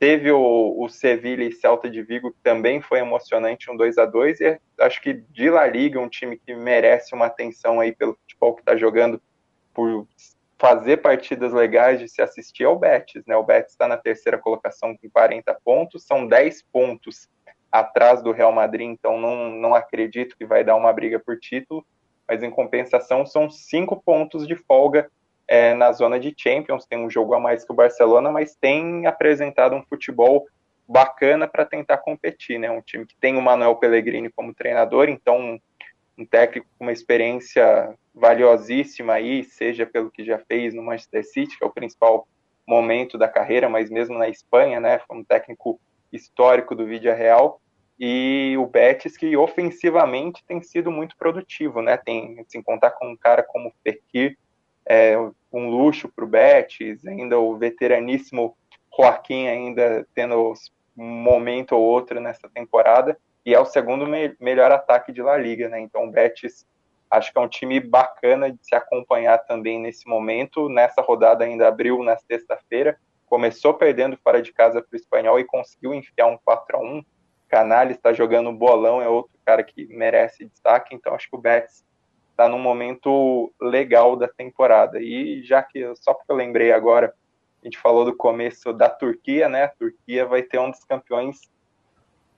[0.00, 4.06] Teve o, o Sevilla e Celta de Vigo, que também foi emocionante, um 2 a
[4.06, 8.14] 2 e acho que de La Liga, um time que merece uma atenção aí pelo
[8.14, 9.20] futebol que está jogando,
[9.74, 10.08] por
[10.58, 13.36] fazer partidas legais de se assistir é o Betis, né?
[13.36, 17.28] O Betis está na terceira colocação com 40 pontos, são 10 pontos
[17.70, 21.84] atrás do Real Madrid, então não, não acredito que vai dar uma briga por título,
[22.26, 25.10] mas em compensação são cinco pontos de folga
[25.50, 29.04] é, na zona de Champions, tem um jogo a mais que o Barcelona, mas tem
[29.04, 30.46] apresentado um futebol
[30.88, 32.70] bacana para tentar competir, né?
[32.70, 35.58] Um time que tem o Manuel Pellegrini como treinador, então
[36.16, 41.58] um técnico com uma experiência valiosíssima aí, seja pelo que já fez no Manchester City,
[41.58, 42.28] que é o principal
[42.64, 45.00] momento da carreira, mas mesmo na Espanha, né?
[45.00, 45.80] Foi um técnico
[46.12, 47.60] histórico do Vídeo Real
[47.98, 51.96] e o Betis que ofensivamente tem sido muito produtivo, né?
[51.96, 54.38] Tem sem contar com um cara como Fekir,
[54.92, 55.16] é
[55.52, 58.56] um luxo para o Betis, ainda o veteraníssimo
[58.92, 60.52] Joaquim ainda tendo
[60.98, 63.16] um momento ou outro nessa temporada
[63.46, 65.78] e é o segundo me melhor ataque de La Liga, né?
[65.78, 66.66] Então o Betis
[67.08, 70.68] acho que é um time bacana de se acompanhar também nesse momento.
[70.68, 75.44] Nessa rodada ainda abriu na sexta-feira, começou perdendo fora de casa para o Espanhol e
[75.44, 77.04] conseguiu enfiar um 4 a 1
[77.48, 81.84] Canales está jogando bolão, é outro cara que merece destaque, então acho que o Betis
[82.40, 84.98] está num momento legal da temporada.
[84.98, 87.12] E já que, só porque eu lembrei agora,
[87.62, 89.64] a gente falou do começo da Turquia, né?
[89.64, 91.50] A Turquia vai ter um dos campeões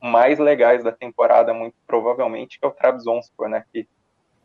[0.02, 3.64] mais legais da temporada, muito provavelmente, que é o Trabzonspor, né?
[3.72, 3.86] Que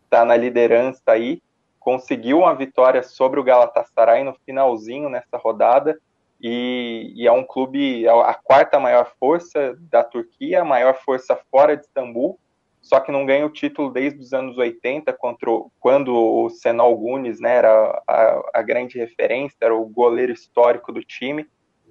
[0.04, 1.42] está na liderança aí,
[1.80, 6.00] conseguiu uma vitória sobre o Galatasaray no finalzinho nessa rodada
[6.40, 11.36] e, e, é um clube, é a quarta maior força da Turquia, a maior força
[11.50, 12.40] fora de Istambul,
[12.88, 17.38] só que não ganha o título desde os anos 80, contra, quando o Senol Gunes
[17.42, 21.46] né, era a, a, grande referência, era o goleiro histórico do time.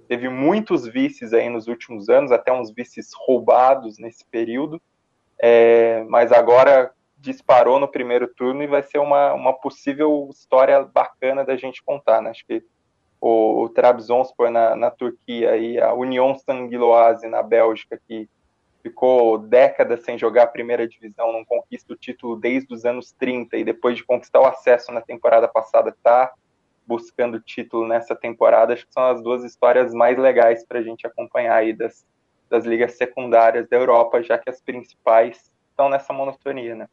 [0.08, 4.80] Teve muitos vices aí nos últimos anos, até uns vices roubados nesse período,
[5.38, 11.44] é, mas agora disparou no primeiro turno e vai ser uma, uma possível história bacana
[11.44, 12.22] da gente contar.
[12.22, 12.30] Né?
[12.30, 12.64] Acho que
[13.20, 18.30] o, o Trabzonspor na, na Turquia e a União Sanguiloase na Bélgica, que
[18.86, 23.56] ficou décadas sem jogar a primeira divisão, não conquista o título desde os anos 30
[23.56, 26.32] e depois de conquistar o acesso na temporada passada, está
[26.86, 28.72] buscando título nessa temporada.
[28.72, 32.06] Acho que são as duas histórias mais legais para a gente acompanhar aí das,
[32.48, 36.88] das ligas secundárias da Europa, já que as principais estão nessa monotonia, né?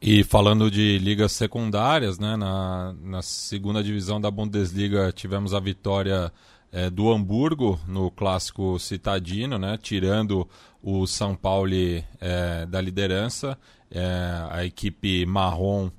[0.00, 6.30] E falando de ligas secundárias, né, na, na segunda divisão da Bundesliga tivemos a vitória
[6.76, 10.46] é, do Hamburgo no clássico citadino, né, tirando
[10.82, 11.72] o São Paulo
[12.20, 13.56] é, da liderança.
[13.90, 15.90] É, a equipe marrom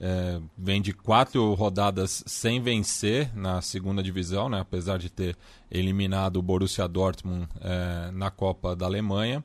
[0.00, 5.36] é, vem de quatro rodadas sem vencer na segunda divisão, né, apesar de ter
[5.70, 9.42] eliminado o Borussia Dortmund é, na Copa da Alemanha.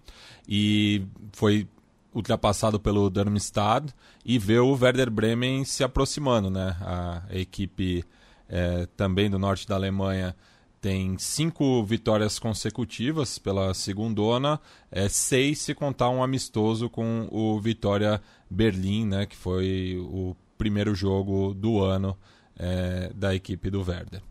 [0.47, 1.67] E foi
[2.11, 3.93] ultrapassado pelo Darmstadt
[4.25, 6.75] e vê o Werder Bremen se aproximando, né?
[6.81, 8.03] A, equipe
[8.49, 10.35] é, também do norte da Alemanha
[10.81, 14.59] tem cinco vitórias consecutivas pela segundona,
[14.91, 19.25] é, seis se contar um amistoso com o Vitória Berlim, né?
[19.25, 22.17] Que foi o primeiro jogo do ano
[22.57, 24.21] é, da equipe do Werder.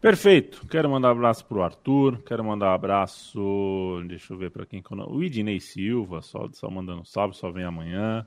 [0.00, 0.66] Perfeito.
[0.66, 2.22] Quero mandar um abraço pro Arthur.
[2.26, 4.02] Quero mandar um abraço.
[4.06, 4.82] Deixa eu ver para quem.
[5.08, 8.26] O Idinei Silva, só, só mandando salve, só vem amanhã.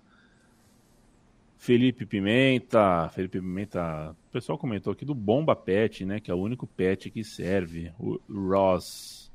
[1.58, 3.10] Felipe Pimenta.
[3.10, 4.16] Felipe Pimenta.
[4.30, 6.20] O pessoal comentou aqui do Bomba Pet, né?
[6.20, 7.92] Que é o único pet que serve.
[8.00, 9.32] O Ross.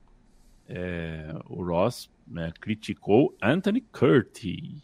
[0.69, 4.83] É, o Ross né, criticou Anthony Curti.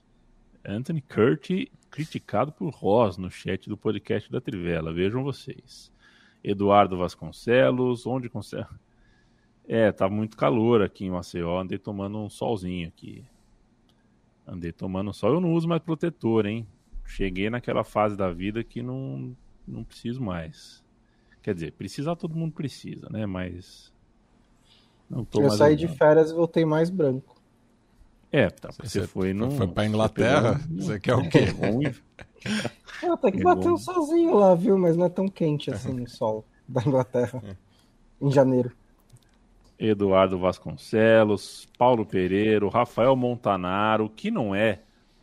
[0.65, 4.93] Anthony Curti criticado por Ross no chat do podcast da Trivela.
[4.93, 5.91] Vejam vocês.
[6.43, 8.67] Eduardo Vasconcelos, onde consegue.
[9.67, 13.25] É, tá muito calor aqui em Maceió, andei tomando um solzinho aqui.
[14.47, 16.67] Andei tomando sol, eu não uso mais protetor, hein?
[17.09, 19.35] Cheguei naquela fase da vida que não,
[19.67, 20.85] não preciso mais.
[21.43, 23.25] Quer dizer, precisar todo mundo precisa, né?
[23.25, 23.91] Mas.
[25.09, 27.35] Não tô eu saí de férias e voltei mais branco.
[28.31, 29.51] É, tá, você, você foi no.
[29.51, 30.61] Foi pra Inglaterra?
[30.71, 31.39] Você, quer o quê?
[31.39, 31.95] É ruim.
[33.03, 34.77] Ah, até que bateu sozinho lá, viu?
[34.77, 37.57] Mas não é tão quente assim o sol da Inglaterra é.
[38.21, 38.71] em janeiro.
[39.79, 44.81] Eduardo Vasconcelos, Paulo Pereira, Rafael Montanaro, que não é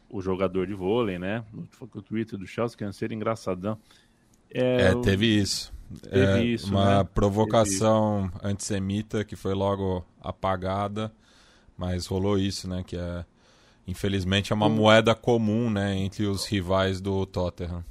[0.10, 1.44] o jogador de vôlei, né?
[1.54, 3.78] No Twitter do Chelsea, que é ser engraçadão.
[4.52, 5.74] É, é teve isso.
[6.02, 7.10] Teve é, isso, uma né?
[7.14, 11.12] provocação antissemita que foi logo apagada,
[11.78, 12.84] mas rolou isso, né?
[12.86, 13.26] Que é
[13.88, 17.86] Infelizmente é uma moeda comum né, entre os rivais do Tottenham.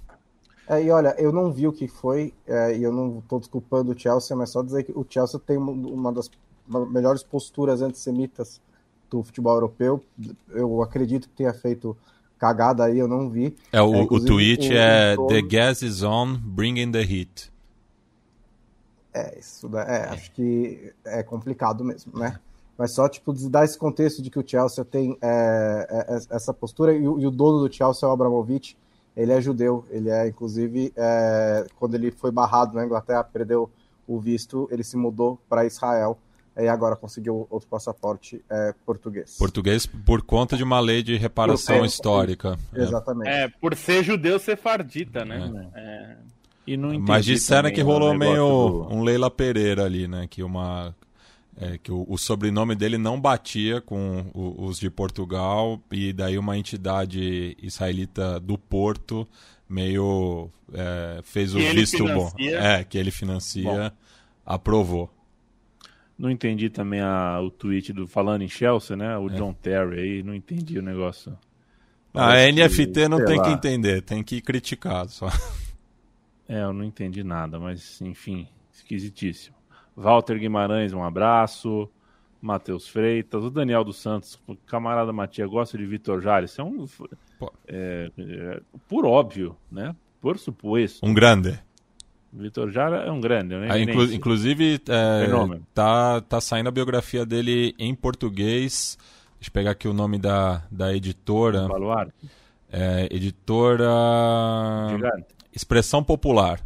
[0.68, 3.92] É, e olha, eu não vi o que foi, é, e eu não estou desculpando
[3.92, 6.30] o Chelsea, mas só dizer que o Chelsea tem uma das
[6.90, 8.60] melhores posturas antissemitas
[9.18, 10.02] do futebol europeu.
[10.50, 11.96] Eu acredito que tenha feito
[12.38, 13.56] cagada aí, eu não vi.
[13.72, 15.26] É, o, é, o tweet o, é o...
[15.26, 17.52] The gas is on, bringing the heat.
[19.12, 22.38] É, isso é, acho que é complicado mesmo, né?
[22.76, 26.52] Mas só, tipo, dar esse contexto de que o Chelsea tem é, é, é essa
[26.52, 28.76] postura e, e, o dono do Chelsea, o Abramovich,
[29.16, 29.84] ele é judeu.
[29.90, 33.70] Ele é, inclusive, é, quando ele foi barrado na Inglaterra, perdeu
[34.08, 36.18] o visto, ele se mudou para Israel
[36.56, 39.36] e agora conseguiu outro passaporte é, português.
[39.36, 42.58] Português por conta de uma lei de reparação histórica.
[42.72, 43.28] Exatamente.
[43.28, 45.70] É, por ser judeu sefardita, né?
[45.74, 45.80] É.
[45.80, 46.16] é.
[46.66, 48.94] E não Mas disseram que rolou meio do...
[48.94, 50.26] um Leila Pereira ali, né?
[50.28, 50.94] Que uma
[51.60, 56.38] é, que o, o, sobrenome dele não batia com o, os de Portugal e daí
[56.38, 59.28] uma entidade israelita do Porto
[59.68, 63.90] meio é, fez o que visto bom, é que ele financia, bom.
[64.44, 65.10] aprovou.
[66.16, 69.18] Não entendi também a, o tweet do falando em Chelsea, né?
[69.18, 69.34] O é.
[69.34, 71.36] John Terry aí, não entendi o negócio.
[72.12, 73.44] Ah, a NFT não tem lá.
[73.44, 75.28] que entender, tem que criticar só.
[76.46, 79.56] É, eu não entendi nada, mas enfim, esquisitíssimo.
[79.96, 81.90] Walter Guimarães, um abraço.
[82.44, 86.58] Matheus Freitas, o Daniel dos Santos, camarada Matias, gosta de Vitor Jales.
[86.58, 86.84] É um.
[87.66, 89.96] É, é, por óbvio, né?
[90.20, 91.06] Por suposto.
[91.06, 91.58] Um grande.
[92.34, 93.68] Vitor Jara é um grande, né?
[93.70, 98.98] Ah, inclu inclusive, é, tá, tá saindo a biografia dele em português.
[99.38, 101.68] Deixa eu pegar aqui o nome da, da editora.
[101.68, 102.12] Baluarte.
[102.72, 103.88] É, editora.
[104.90, 105.26] Gigante.
[105.52, 106.60] Expressão Popular.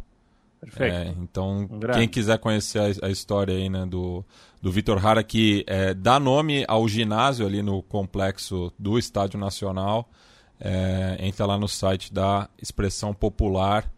[0.59, 0.95] Perfeito.
[0.95, 4.25] É, então, um quem quiser conhecer a, a, história aí, né, do,
[4.61, 10.09] do Vitor Hara, que é, dá nome ao ginásio ali no complexo do Estádio Nacional,
[10.59, 13.89] é, entra lá no site da Expressão Popular,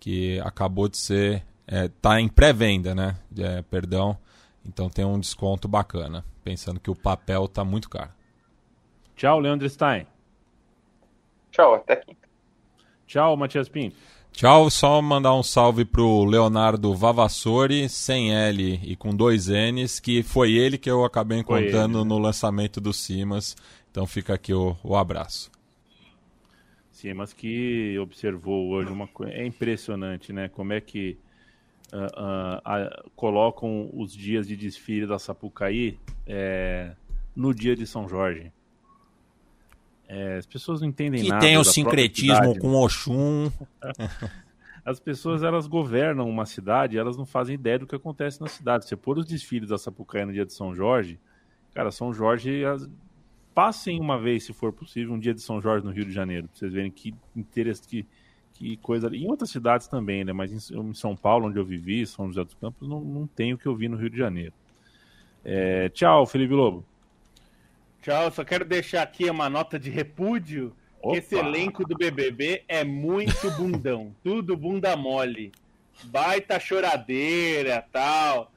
[0.00, 1.44] que acabou de ser.
[1.68, 3.16] está em pré-venda, né?
[3.38, 4.18] É, perdão.
[4.64, 8.10] Então tem um desconto bacana, pensando que o papel está muito caro.
[9.14, 10.06] Tchau, Leandro Stein.
[11.52, 12.28] Tchau, até quinta.
[13.06, 13.96] Tchau, Matias Pinto.
[14.32, 20.22] Tchau, só mandar um salve pro Leonardo Vavassori, sem L e com dois N's, que
[20.22, 22.08] foi ele que eu acabei encontrando ele, né?
[22.08, 23.56] no lançamento do Simas.
[23.90, 25.50] Então fica aqui o, o abraço.
[27.00, 29.32] Simas que observou hoje uma coisa.
[29.32, 30.48] É impressionante, né?
[30.48, 31.16] Como é que
[31.92, 36.92] uh, uh, colocam os dias de desfile da Sapucaí é,
[37.34, 38.52] no dia de São Jorge.
[40.06, 41.40] É, as pessoas não entendem que nada.
[41.40, 43.50] Que tem o sincretismo com Oxum.
[44.84, 48.86] as pessoas elas governam uma cidade, elas não fazem ideia do que acontece na cidade.
[48.86, 51.18] Você pôr os desfiles da Sapucaí no dia de São Jorge,
[51.72, 52.88] cara, São Jorge as...
[53.60, 56.48] passem uma vez, se for possível, um dia de São Jorge no Rio de Janeiro,
[56.48, 58.06] pra vocês verem que interesse, que,
[58.54, 59.14] que coisa.
[59.14, 60.32] Em outras cidades também, né?
[60.32, 63.58] Mas em, São Paulo, onde eu vivi, São José dos Campos, não, não tem o
[63.58, 64.54] que eu vi no Rio de Janeiro.
[65.44, 65.90] É...
[65.90, 66.86] Tchau, Felipe Lobo.
[68.00, 70.74] Tchau, só quero deixar aqui uma nota de repúdio.
[71.02, 71.18] Opa.
[71.18, 75.52] Esse elenco do BBB é muito bundão, tudo bunda mole.
[76.04, 78.50] Baita choradeira, tal.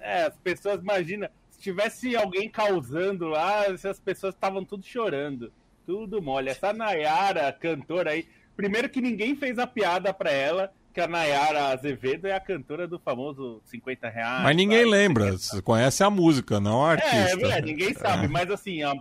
[0.00, 1.28] É, as pessoas imaginam,
[1.58, 5.52] se tivesse alguém causando lá, as pessoas estavam tudo chorando.
[5.84, 6.50] Tudo mole.
[6.50, 11.68] Essa Nayara, cantora aí, primeiro que ninguém fez a piada pra ela, que a Nayara
[11.68, 14.42] Azevedo é a cantora do famoso 50 reais.
[14.42, 14.90] Mas ninguém sabe?
[14.90, 17.46] lembra, você conhece a música, não a artista.
[17.46, 18.28] É, é ninguém sabe, é.
[18.28, 18.92] mas assim, a,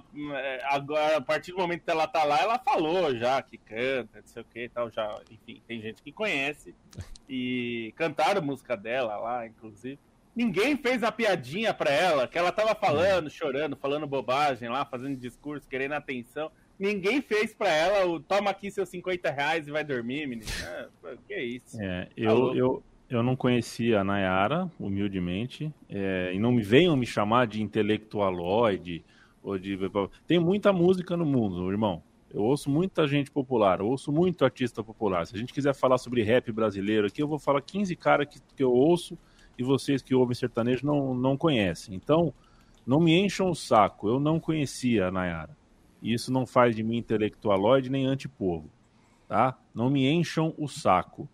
[0.66, 4.28] agora, a partir do momento que ela tá lá, ela falou já que canta, não
[4.28, 6.74] sei o que e tal, já, enfim, tem gente que conhece.
[7.30, 10.00] E cantaram a música dela lá, inclusive.
[10.38, 15.18] Ninguém fez a piadinha pra ela, que ela tava falando, chorando, falando bobagem lá, fazendo
[15.18, 16.52] discurso, querendo atenção.
[16.78, 20.48] Ninguém fez pra ela o toma aqui seus 50 reais e vai dormir, menino.
[20.64, 21.82] É, que isso.
[21.82, 26.96] É, tá eu, eu, eu não conhecia a Nayara, humildemente, é, e não me venham
[26.96, 29.04] me chamar de intelectualoide
[29.42, 29.76] ou de.
[30.28, 32.04] Tem muita música no mundo, irmão.
[32.32, 35.26] Eu ouço muita gente popular, eu ouço muito artista popular.
[35.26, 38.40] Se a gente quiser falar sobre rap brasileiro aqui, eu vou falar 15 caras que,
[38.56, 39.18] que eu ouço
[39.58, 41.96] e vocês que ouvem sertanejo não, não conhecem.
[41.96, 42.34] Então,
[42.86, 44.08] não me encham o saco.
[44.08, 45.58] Eu não conhecia a Nayara.
[46.02, 48.70] Isso não faz de mim intelectualoide nem antipovo,
[49.28, 49.58] tá?
[49.74, 51.28] Não me encham o saco.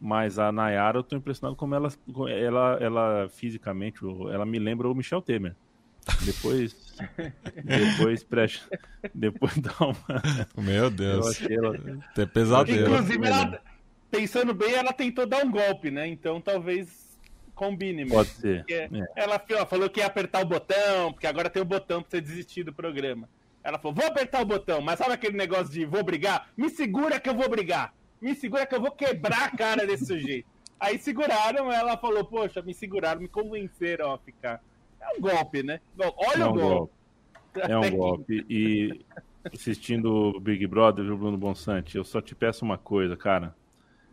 [0.00, 1.88] Mas a Nayara, eu tô impressionado como ela,
[2.28, 4.00] ela, ela fisicamente,
[4.32, 5.54] ela me lembra o Michel Temer.
[6.24, 6.96] Depois,
[7.64, 8.62] depois preste,
[9.14, 10.22] depois dá uma.
[10.56, 11.40] Meu Deus.
[11.42, 11.78] Ela...
[12.14, 12.94] Tem pesadelo.
[12.94, 13.60] Inclusive, ela,
[14.10, 16.06] pensando bem, ela tentou dar um golpe, né?
[16.08, 17.09] Então talvez
[17.60, 18.14] combine mesmo.
[18.14, 18.64] Pode ser.
[18.70, 18.88] É.
[19.14, 22.64] Ela falou que ia apertar o botão, porque agora tem o botão pra você desistir
[22.64, 23.28] do programa.
[23.62, 26.48] Ela falou: vou apertar o botão, mas sabe aquele negócio de vou brigar?
[26.56, 27.92] Me segura que eu vou brigar.
[28.18, 30.48] Me segura que eu vou quebrar a cara desse sujeito.
[30.80, 34.62] Aí seguraram, ela falou: Poxa, me seguraram, me convenceram a ficar.
[34.98, 35.80] É um golpe, né?
[35.98, 36.92] Olha é um o golpe.
[37.52, 37.72] golpe.
[37.72, 38.46] É um golpe.
[38.48, 39.04] E
[39.44, 41.96] assistindo o Big Brother, viu, Bruno Bonsante?
[41.96, 43.54] Eu só te peço uma coisa, cara.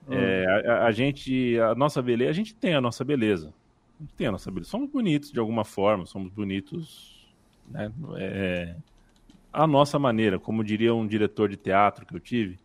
[0.07, 0.13] Hum.
[0.13, 3.53] É, a, a, gente, a nossa beleza, a gente tem a nossa beleza.
[3.99, 4.69] A gente tem a nossa beleza.
[4.69, 7.27] Somos bonitos de alguma forma, somos bonitos,
[7.69, 7.91] né?
[8.15, 8.75] É,
[9.51, 12.59] a nossa maneira, como diria um diretor de teatro que eu tive,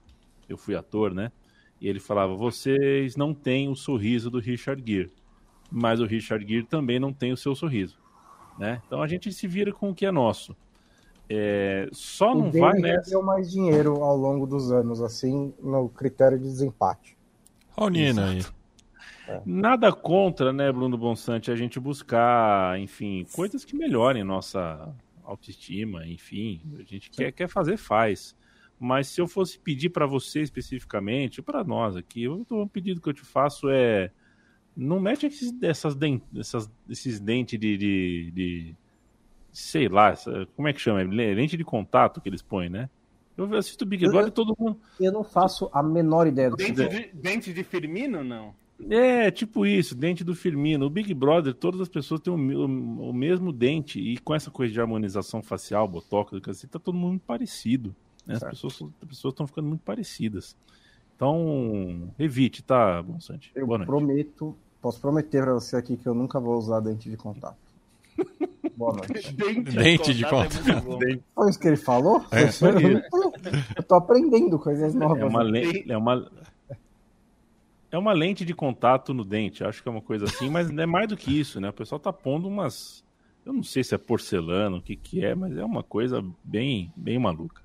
[0.49, 1.33] eu fui ator, né?
[1.81, 5.11] E ele falava: vocês não têm o sorriso do Richard Gere,
[5.71, 7.99] mas o Richard Gere também não tem o seu sorriso,
[8.59, 8.83] né?
[8.87, 10.55] Então a gente se vira com o que é nosso.
[11.29, 13.11] É, só o não vai nessa.
[13.11, 17.17] deu mais dinheiro ao longo dos anos, assim, no critério de desempate.
[17.77, 18.43] Olha o Nina aí.
[19.29, 19.41] É.
[19.47, 26.61] Nada contra, né, Bruno Bonsante, a gente buscar, enfim, coisas que melhorem nossa autoestima, enfim,
[26.79, 28.37] a gente quer, quer fazer, faz.
[28.79, 33.15] Mas se eu fosse pedir para você especificamente, para nós aqui, o pedido que eu
[33.15, 34.11] te faço é
[34.77, 35.97] não mete esses, essas,
[36.37, 38.77] essas, esses dentes de, de, de
[39.53, 40.15] sei lá,
[40.57, 41.03] como é que chama?
[41.03, 42.89] Lente de contato que eles põem, né?
[43.37, 44.79] Eu assisto Big Brother e todo mundo.
[45.01, 48.55] Eu não faço a menor ideia do dente que de, Dente de Firmino, não?
[48.91, 50.87] É, tipo isso, dente do Firmino.
[50.87, 54.01] O Big Brother, todas as pessoas têm o, o, o mesmo dente.
[54.01, 57.95] E com essa coisa de harmonização facial, botox, assim, tá todo mundo muito parecido.
[58.27, 58.35] Né?
[58.35, 60.57] As, pessoas, as pessoas estão ficando muito parecidas.
[61.17, 63.53] Então, evite, tá, Bonsante?
[63.55, 67.72] Eu prometo, posso prometer pra você aqui que eu nunca vou usar dente de contato.
[68.91, 71.03] Dente, dente de contato.
[71.07, 72.25] É Foi isso que ele falou?
[72.31, 72.45] É.
[73.77, 75.21] Eu tô aprendendo coisas novas.
[75.21, 76.31] É uma, é uma,
[77.93, 80.87] é uma lente de contato no dente, acho que é uma coisa assim, mas é
[80.87, 81.69] mais do que isso, né?
[81.69, 83.05] O pessoal tá pondo umas.
[83.45, 86.91] Eu não sei se é porcelana, o que, que é, mas é uma coisa bem,
[86.97, 87.61] bem maluca.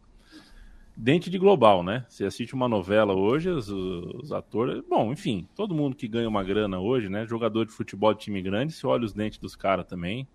[0.99, 2.05] Dente de global, né?
[2.09, 4.83] Você assiste uma novela hoje, os, os, atores.
[4.89, 7.25] Bom, enfim, todo mundo que ganha uma grana hoje, né?
[7.27, 10.27] Jogador de futebol de time grande, se olha os dentes dos caras também.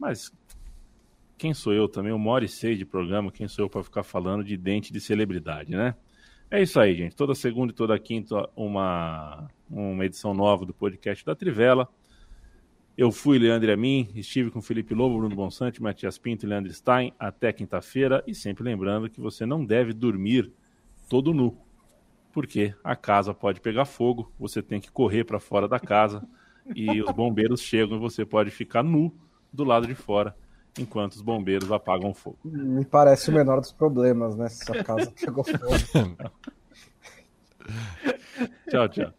[0.00, 0.32] Mas
[1.36, 2.10] quem sou eu também?
[2.10, 5.00] Uma hora e seis de programa, quem sou eu para ficar falando de dente de
[5.00, 5.94] celebridade, né?
[6.50, 7.14] É isso aí, gente.
[7.14, 11.86] Toda segunda e toda quinta, uma, uma edição nova do podcast da Trivela.
[12.96, 17.12] Eu fui Leandro Amin, estive com Felipe Lobo, Bruno Bonsante, Matias Pinto e Leandro Stein
[17.18, 18.24] até quinta-feira.
[18.26, 20.50] E sempre lembrando que você não deve dormir
[21.08, 21.56] todo nu,
[22.32, 26.26] porque a casa pode pegar fogo, você tem que correr para fora da casa
[26.74, 29.14] e os bombeiros chegam e você pode ficar nu
[29.52, 30.34] do lado de fora
[30.78, 32.38] enquanto os bombeiros apagam o fogo.
[32.44, 34.48] Me parece o menor dos problemas, né?
[34.48, 36.32] Se a casa pegou fogo.
[38.68, 39.12] tchau, tchau.